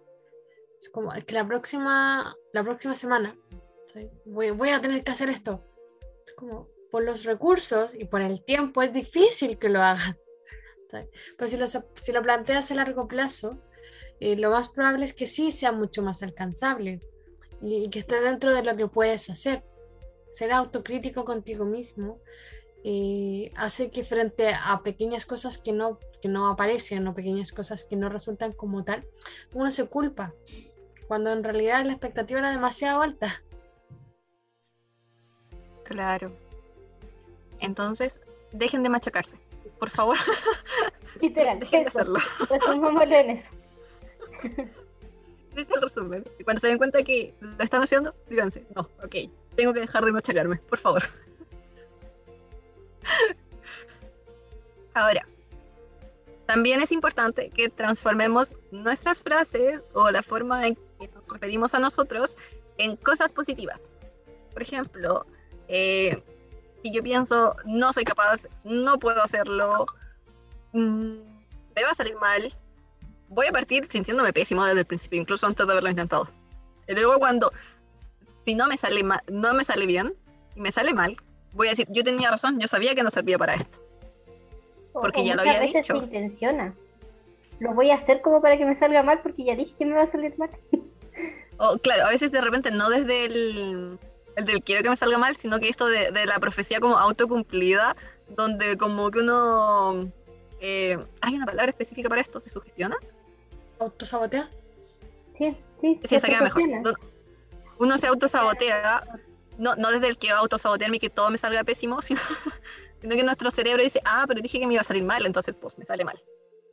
[0.78, 3.36] Es como que la próxima, la próxima semana
[3.92, 4.08] ¿sí?
[4.24, 5.64] voy, voy a tener que hacer esto.
[6.26, 10.16] Es como por los recursos y por el tiempo es difícil que lo hagan.
[11.36, 13.58] Pero si lo, planteas a largo plazo,
[14.20, 17.00] eh, lo más probable es que sí sea mucho más alcanzable
[17.60, 19.64] y, y que esté dentro de lo que puedes hacer.
[20.30, 22.20] Ser autocrítico contigo mismo
[22.84, 27.84] eh, hace que frente a pequeñas cosas que no, que no aparecen o pequeñas cosas
[27.84, 29.06] que no resultan como tal,
[29.54, 30.34] uno se culpa,
[31.06, 33.44] cuando en realidad la expectativa era demasiado alta.
[35.84, 36.36] Claro.
[37.60, 38.20] Entonces,
[38.50, 39.38] dejen de machacarse,
[39.82, 40.16] por favor.
[41.20, 42.20] Literal, dejen de hacerlo.
[42.48, 43.48] Resumámoslo en eso.
[44.44, 46.24] Ese es el resumen.
[46.38, 49.16] Y cuando se den cuenta que lo están haciendo, díganse, no, ok,
[49.56, 51.02] tengo que dejar de machacarme, por favor.
[54.94, 55.26] Ahora,
[56.46, 61.80] también es importante que transformemos nuestras frases o la forma en que nos referimos a
[61.80, 62.36] nosotros
[62.78, 63.80] en cosas positivas.
[64.52, 65.26] Por ejemplo,
[65.66, 66.22] eh,
[66.82, 69.86] si yo pienso, no soy capaz, no puedo hacerlo,
[70.72, 71.16] mm,
[71.74, 72.52] me va a salir mal,
[73.28, 76.28] voy a partir sintiéndome pésimo desde el principio, incluso antes de haberlo intentado.
[76.88, 77.52] Y luego cuando,
[78.44, 80.14] si no me sale no me sale bien
[80.56, 81.16] y me sale mal,
[81.54, 83.78] voy a decir, yo tenía razón, yo sabía que no servía para esto.
[84.92, 85.98] Porque o ya lo había veces dicho.
[85.98, 86.74] se intenciona.
[87.60, 89.94] Lo voy a hacer como para que me salga mal porque ya dije que me
[89.94, 90.50] va a salir mal.
[91.58, 93.98] O claro, a veces de repente no desde el,
[94.36, 96.98] el del quiero que me salga mal, sino que esto de, de la profecía como
[96.98, 97.96] autocumplida,
[98.28, 100.10] donde como que uno...
[100.60, 102.40] eh, ¿Hay una palabra específica para esto?
[102.40, 102.96] ¿Se sugestiona?
[103.78, 104.48] ¿Autosabotea?
[105.36, 106.00] Sí, sí.
[106.04, 106.62] Sí, esa queda mejor.
[107.78, 109.02] Uno se autosabotea,
[109.58, 112.20] no, no desde el quiero autosabotearme y que todo me salga pésimo, sino,
[113.00, 115.56] sino que nuestro cerebro dice, ah, pero dije que me iba a salir mal, entonces
[115.56, 116.18] pues me sale mal.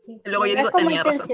[0.05, 1.28] Sí, Luego yo digo, tenía razón.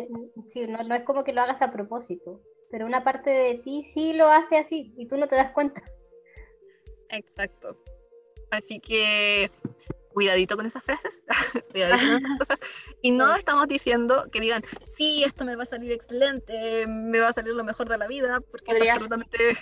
[0.51, 3.83] Sí, no, no es como que lo hagas a propósito, pero una parte de ti
[3.93, 5.81] sí lo hace así y tú no te das cuenta.
[7.09, 7.77] Exacto.
[8.51, 9.51] Así que
[10.15, 11.21] cuidadito con esas frases,
[11.71, 12.59] cuidadito con esas cosas.
[13.01, 17.29] Y no estamos diciendo que digan, sí, esto me va a salir excelente, me va
[17.29, 19.57] a salir lo mejor de la vida, porque es absolutamente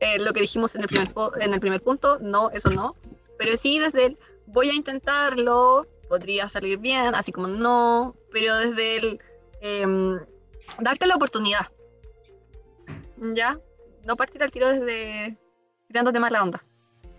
[0.00, 2.92] eh, lo que dijimos en el, primer, en el primer punto, no, eso no.
[3.38, 8.96] Pero sí desde el voy a intentarlo, podría salir bien, así como no, pero desde
[8.96, 9.20] el
[9.60, 10.20] em,
[10.80, 11.66] darte la oportunidad.
[13.16, 13.58] ¿Ya?
[14.04, 15.38] No partir al tiro desde
[15.92, 16.64] tirándote mala onda.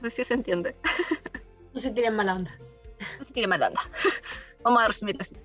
[0.02, 0.76] No sé si se entiende.
[1.74, 2.52] No se tiren mala onda.
[3.20, 3.82] No se tire mala onda.
[4.64, 5.36] Vamos a resumirlo así.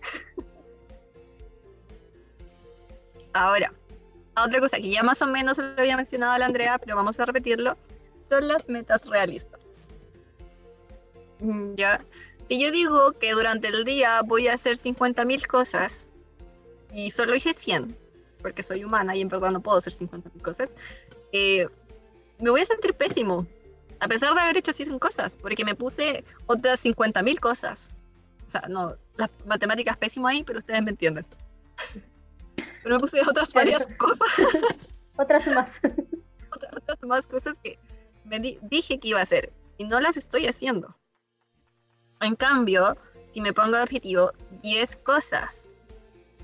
[3.32, 3.72] Ahora,
[4.36, 7.18] otra cosa que ya más o menos lo había mencionado a la Andrea, pero vamos
[7.20, 7.76] a repetirlo,
[8.16, 9.70] son las metas realistas.
[11.40, 12.04] Mm, Ya,
[12.48, 16.06] si yo digo que durante el día voy a hacer 50.000 cosas
[16.92, 17.96] y solo hice 100,
[18.40, 20.76] porque soy humana y en verdad no puedo hacer 50.000 cosas,
[21.32, 21.68] eh,
[22.38, 23.46] me voy a sentir pésimo,
[24.00, 27.90] a pesar de haber hecho 100 cosas, porque me puse otras 50.000 cosas.
[28.46, 31.26] O sea, no, las matemáticas pésimo ahí, pero ustedes me entienden.
[32.82, 34.28] Pero me puse otras varias cosas,
[35.16, 35.70] Otras más.
[36.52, 37.78] otras, otras más cosas que
[38.24, 40.96] me di- dije que iba a hacer y no las estoy haciendo.
[42.20, 42.96] En cambio,
[43.32, 44.32] si me pongo de objetivo
[44.62, 45.68] 10 cosas,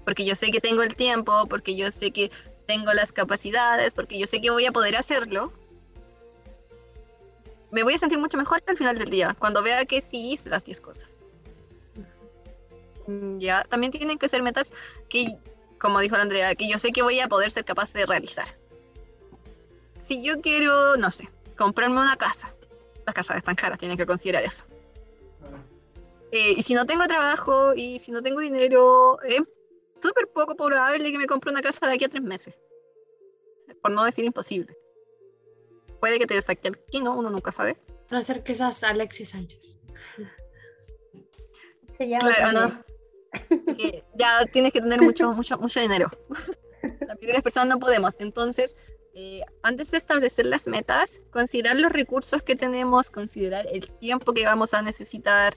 [0.05, 2.31] porque yo sé que tengo el tiempo, porque yo sé que
[2.67, 5.53] tengo las capacidades, porque yo sé que voy a poder hacerlo,
[7.75, 10.49] me voy a sentir mucho mejor al final del día, cuando vea que sí hice
[10.49, 11.25] las 10 cosas.
[13.39, 14.73] Ya, también tienen que ser metas
[15.09, 15.37] que,
[15.81, 18.47] como dijo la Andrea, que yo sé que voy a poder ser capaz de realizar.
[19.97, 22.55] Si yo quiero, no sé, comprarme una casa,
[23.07, 24.65] las casas están caras, tienen que considerar eso.
[26.31, 29.43] Eh, y si no tengo trabajo y si no tengo dinero, es
[30.01, 32.55] súper poco probable que me compre una casa de aquí a tres meses.
[33.83, 34.77] Por no decir imposible.
[36.05, 37.79] Puede que te saque el quino, uno nunca sabe.
[38.11, 39.81] No ser que seas Alexis Sánchez.
[41.97, 43.75] Se llama Claro, no.
[43.79, 46.11] Que ya tienes que tener mucho, mucho, mucho dinero.
[46.83, 48.17] La mayoría de las personas no podemos.
[48.19, 48.77] Entonces,
[49.15, 54.45] eh, antes de establecer las metas, considerar los recursos que tenemos, considerar el tiempo que
[54.45, 55.57] vamos a necesitar.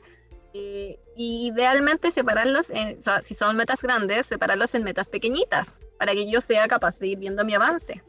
[0.53, 5.75] eh, y idealmente separarlos, en, o sea, si son metas grandes, separarlos en metas pequeñitas,
[5.99, 8.01] para que yo sea capaz de ir viendo mi avance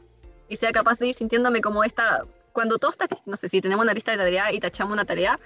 [0.49, 3.93] y sea capaz de ir sintiéndome como esta, cuando todos, no sé, si tenemos una
[3.93, 5.39] lista de tareas y tachamos una tarea,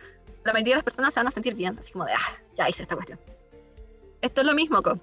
[0.43, 2.69] la mayoría de las personas se van a sentir bien, así como de, ah, ya
[2.69, 3.19] hice esta cuestión.
[4.21, 5.01] Esto es lo mismo con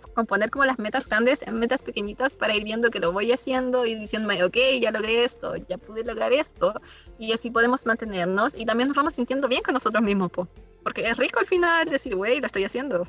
[0.00, 3.84] componer como las metas grandes en metas pequeñitas para ir viendo que lo voy haciendo
[3.84, 6.74] y diciéndome, ok, ya logré esto, ya pude lograr esto,
[7.18, 10.48] y así podemos mantenernos y también nos vamos sintiendo bien con nosotros mismos, po.
[10.82, 13.06] porque es rico al final decir, güey, lo estoy haciendo.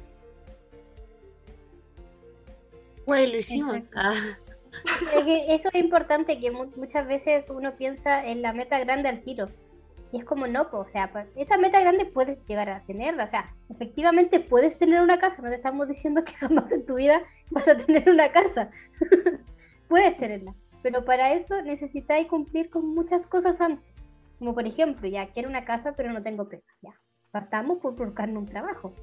[3.05, 3.79] Güey, lo hicimos.
[3.95, 4.37] Ah,
[5.47, 9.47] eso es importante, que mu- muchas veces uno piensa en la meta grande al tiro.
[10.11, 13.23] Y es como no, o sea, esa meta grande puedes llegar a tenerla.
[13.23, 15.41] O sea, efectivamente puedes tener una casa.
[15.41, 18.69] No te estamos diciendo que jamás en tu vida vas a tener una casa.
[19.87, 20.53] puedes tenerla.
[20.83, 23.89] Pero para eso necesitáis cumplir con muchas cosas antes.
[24.37, 26.63] Como por ejemplo, ya quiero una casa, pero no tengo pega.
[26.81, 26.91] Ya,
[27.31, 28.93] partamos por buscarme un trabajo.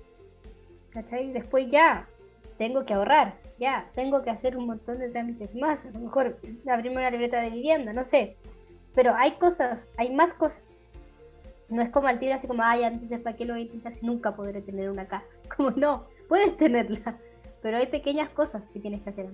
[0.91, 1.33] ¿Cachai?
[1.33, 2.07] Después ya,
[2.59, 6.39] tengo que ahorrar, ya, tengo que hacer un montón de trámites más, a lo mejor
[6.67, 8.37] abrirme una libreta de vivienda, no sé.
[8.95, 10.63] Pero hay cosas, hay más cosas.
[11.69, 13.95] No es como al tiro así como, ay, entonces ¿para qué lo voy a intentar
[13.95, 15.27] si nunca podré tener una casa?
[15.57, 17.17] Como no, puedes tenerla,
[17.61, 19.29] pero hay pequeñas cosas que tienes que hacer.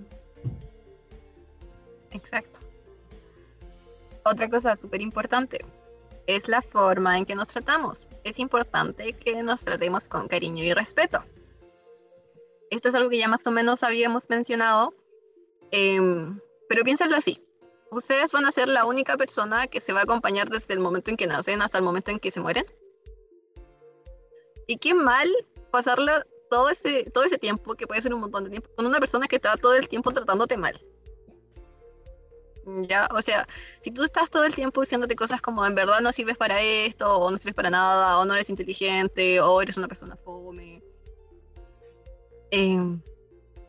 [2.11, 2.59] Exacto.
[4.23, 5.59] Otra cosa súper importante
[6.27, 8.05] es la forma en que nos tratamos.
[8.23, 11.23] Es importante que nos tratemos con cariño y respeto.
[12.69, 14.93] Esto es algo que ya más o menos habíamos mencionado,
[15.71, 17.43] em, pero piénsenlo así.
[17.91, 21.09] Ustedes van a ser la única persona que se va a acompañar desde el momento
[21.09, 22.65] en que nacen hasta el momento en que se mueren.
[24.67, 25.29] Y qué mal
[25.71, 28.99] pasarla todo ese, todo ese tiempo, que puede ser un montón de tiempo, con una
[28.99, 30.79] persona que está todo el tiempo tratándote mal.
[32.81, 33.47] Ya, o sea,
[33.79, 37.17] si tú estás todo el tiempo diciéndote cosas como en verdad no sirves para esto,
[37.17, 40.83] o no sirves para nada, o no eres inteligente, o eres una persona fome,
[42.51, 43.01] em,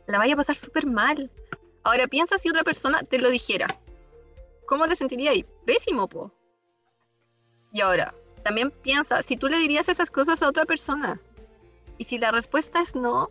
[0.06, 1.30] la vaya a pasar súper mal.
[1.84, 3.66] Ahora piensa si otra persona te lo dijera.
[4.66, 5.44] ¿Cómo te sentirías ahí?
[5.64, 6.32] Pésimo, po.
[7.72, 11.20] Y ahora, también piensa si tú le dirías esas cosas a otra persona.
[11.98, 13.30] Y si la respuesta es no,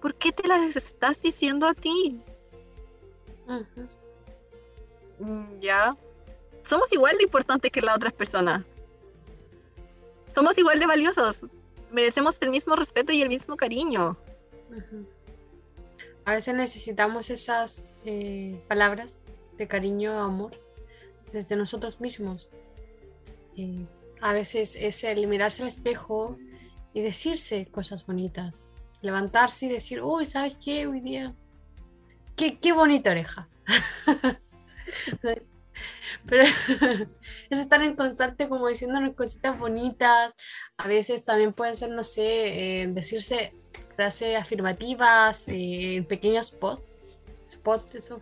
[0.00, 2.20] ¿por qué te las estás diciendo a ti?
[5.18, 5.96] Mm, Ya.
[6.62, 8.64] Somos igual de importantes que las otras personas.
[10.28, 11.44] Somos igual de valiosos.
[11.90, 14.18] Merecemos el mismo respeto y el mismo cariño.
[16.24, 19.20] A veces necesitamos esas eh, palabras
[19.56, 20.60] de cariño, amor,
[21.32, 22.50] desde nosotros mismos.
[23.56, 23.86] Eh,
[24.20, 26.36] a veces es el mirarse al espejo
[26.92, 28.68] y decirse cosas bonitas.
[29.00, 30.86] Levantarse y decir, uy, ¿sabes qué?
[30.86, 31.34] Hoy día.
[32.36, 33.48] Qué, qué bonita oreja.
[36.26, 36.44] Pero
[37.50, 40.34] es estar en constante como diciéndonos cositas bonitas.
[40.76, 43.54] A veces también puede ser, no sé, eh, decirse
[43.98, 47.08] frases afirmativas eh, pequeños posts,
[47.50, 48.20] spots, esos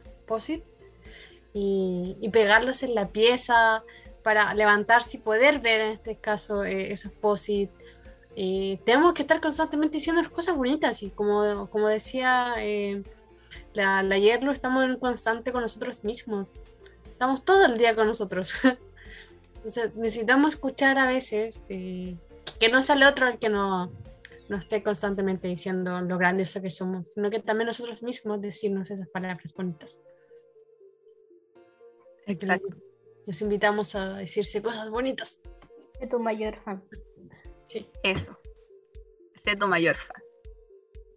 [1.53, 3.85] y, pegarlos en la pieza
[4.23, 7.71] para levantarse y poder ver en este caso eh, esos posit.
[8.37, 13.03] Eh, tenemos que estar constantemente diciendo cosas bonitas y como, como decía eh,
[13.75, 16.53] la, la Yerlo, estamos en constante con nosotros mismos.
[17.07, 18.55] Estamos todo el día con nosotros.
[19.57, 23.93] Entonces necesitamos escuchar a veces que no sea el otro el que no,
[24.49, 29.09] no esté constantemente diciendo lo grandioso que somos, sino que también nosotros mismos decirnos esas
[29.09, 30.01] palabras bonitas.
[32.27, 32.77] Exacto.
[33.27, 35.41] Los invitamos a decirse cosas bonitas.
[36.01, 36.83] De tu mayor fan.
[37.67, 37.89] Sí.
[38.03, 38.39] Eso.
[39.35, 40.23] Sé tu mayor fan.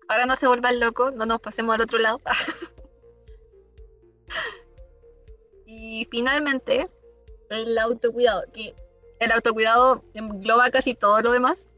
[0.08, 2.20] Ahora no se vuelvan locos, no nos pasemos al otro lado.
[5.68, 6.90] y finalmente,
[7.50, 8.74] el autocuidado, que
[9.20, 11.70] el autocuidado engloba casi todo lo demás,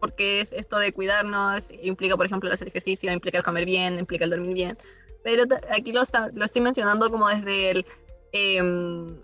[0.00, 4.24] porque es esto de cuidarnos, implica, por ejemplo, hacer ejercicio, implica el comer bien, implica
[4.24, 4.78] el dormir bien,
[5.22, 7.86] pero aquí lo, lo estoy mencionando como desde el
[8.32, 9.16] em,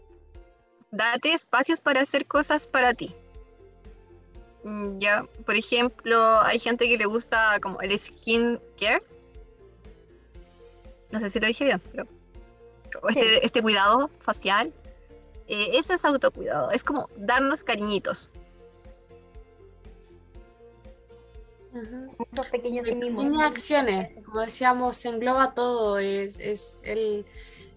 [0.90, 3.14] date espacios para hacer cosas para ti.
[4.64, 9.02] Mm, Ya, por ejemplo, hay gente que le gusta como el skin care.
[11.12, 12.06] No sé si lo dije bien, pero
[13.08, 13.40] este, Sí.
[13.42, 14.72] este cuidado facial.
[15.48, 18.30] eh, eso es autocuidado, es como darnos cariñitos.
[22.18, 22.86] Muchos pequeños.
[22.86, 27.26] Pequeñas acciones, como decíamos, se engloba todo, es, es el,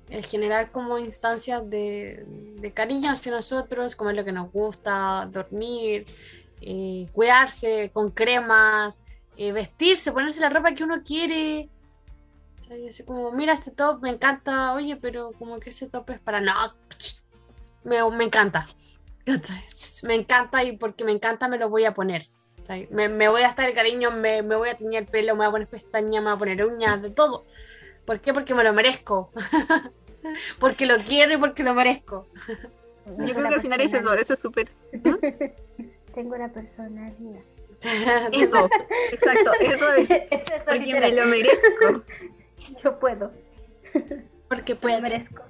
[0.09, 2.25] el generar como instancias de,
[2.59, 6.05] de cariño hacia nosotros, comer lo que nos gusta, dormir,
[6.61, 9.01] eh, cuidarse con cremas,
[9.37, 11.69] eh, vestirse, ponerse la ropa que uno quiere.
[12.59, 16.19] O sea, como, mira este top, me encanta, oye, pero como que ese top es
[16.19, 16.41] para...
[16.41, 16.53] No,
[17.83, 18.65] me, me encanta.
[20.03, 22.27] Me encanta y porque me encanta me lo voy a poner.
[22.91, 25.39] Me, me voy a estar el cariño, me, me voy a teñir el pelo, me
[25.39, 27.45] voy a poner pestañas, me voy a poner uñas, de todo.
[28.05, 28.33] ¿Por qué?
[28.33, 29.31] Porque me lo merezco.
[30.59, 32.27] porque lo quiero y porque lo merezco.
[33.17, 34.67] Yo creo que al final es eso, eso es súper...
[36.13, 37.41] Tengo la personalidad.
[38.33, 38.69] Eso,
[39.11, 40.11] exacto, eso es.
[40.11, 42.03] Eso es Porque me lo merezco.
[42.83, 43.31] Yo puedo.
[44.49, 44.95] porque Me puedo.
[44.97, 45.43] lo merezco.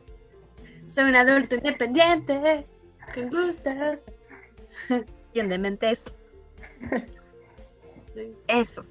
[0.86, 2.67] Soy un adulto independiente.
[3.15, 4.05] Con gustos.
[5.34, 6.13] Bien de mentes.
[8.47, 8.86] Eso.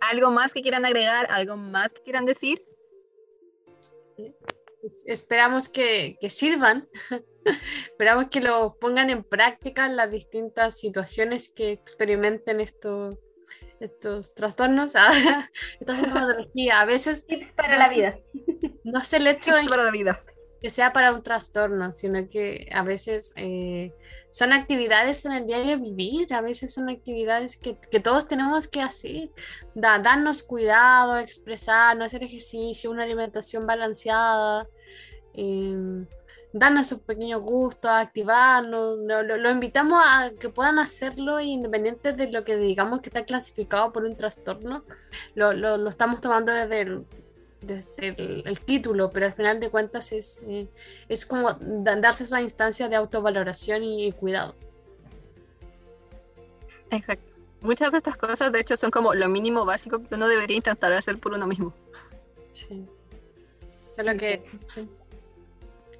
[0.00, 1.26] ¿Algo más que quieran agregar?
[1.30, 2.64] ¿Algo más que quieran decir?
[4.82, 6.88] Es- Esperamos que, que sirvan.
[7.90, 13.16] Esperamos que lo pongan en práctica en las distintas situaciones que experimenten estos,
[13.80, 14.92] estos trastornos.
[14.96, 15.48] Ah,
[15.80, 16.80] Esta sintomatología.
[16.80, 18.18] A veces Tips para la vida.
[18.84, 20.22] no es el hecho Tips en para la vida.
[20.60, 23.92] Que sea para un trastorno, sino que a veces eh,
[24.30, 29.30] son actividades en el diario vivir, a veces son actividades que, todos tenemos que hacer,
[29.74, 34.66] Da- darnos cuidado, expresarnos, hacer ejercicio, una alimentación balanceada,
[35.34, 36.04] eh,
[36.52, 42.56] darnos sus pequeños gustos, activarnos, lo, invitamos a que puedan hacerlo independiente de lo que
[42.56, 44.84] digamos que está clasificado por un trastorno,
[45.34, 47.04] lo- lo estamos tomando desde el,
[47.60, 50.66] desde el, el título, pero al final de cuentas es, eh,
[51.08, 54.54] es como da- darse esa instancia de autovaloración y cuidado.
[56.90, 57.32] Exacto.
[57.60, 60.92] Muchas de estas cosas, de hecho, son como lo mínimo básico que uno debería intentar
[60.92, 61.74] hacer por uno mismo.
[62.52, 62.86] Sí.
[63.94, 64.44] Solo que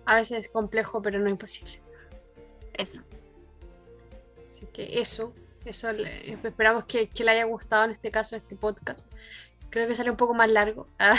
[0.05, 1.81] a veces es complejo, pero no imposible.
[2.75, 3.03] Eso.
[4.47, 5.33] Así que eso,
[5.65, 9.07] eso le- esperamos que, que le haya gustado en este caso este podcast.
[9.71, 11.17] Creo que sale un poco más largo, ah,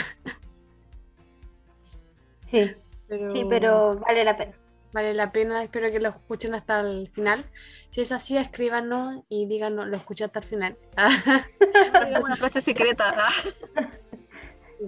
[2.50, 2.72] Sí,
[3.08, 4.54] pero, sí, pero vale la pena.
[4.92, 5.64] vale la pena.
[5.64, 7.46] Espero que lo escuchen hasta el final.
[7.92, 10.78] Si es así, escríbanos y díganos, lo escuché hasta el final.
[10.98, 11.10] Ah,
[12.08, 13.14] Digamos una frase secreta.
[13.16, 13.30] Ah,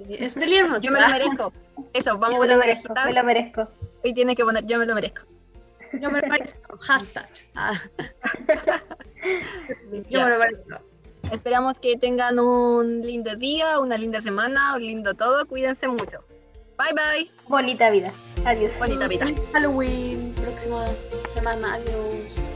[0.10, 0.82] es pelearnos.
[0.82, 1.54] yo me lo merezco.
[1.94, 3.68] Eso, vamos a Yo me poner lo merezco, me lo merezco.
[4.04, 5.22] y tiene que poner yo me lo merezco.
[6.00, 6.78] Yo me lo merezco.
[6.80, 7.30] Hashtag.
[7.54, 7.74] Ah.
[10.10, 10.76] Yo me lo merezco.
[11.32, 15.46] Esperamos que tengan un lindo día, una linda semana, un lindo todo.
[15.48, 16.20] Cuídense mucho.
[16.78, 17.32] Bye bye.
[17.48, 18.12] Bonita vida.
[18.44, 18.78] Adiós.
[18.78, 19.26] Bonita vida.
[19.26, 20.34] Feliz Halloween.
[20.36, 20.86] Próxima
[21.34, 21.76] semana.
[21.76, 22.51] Adiós.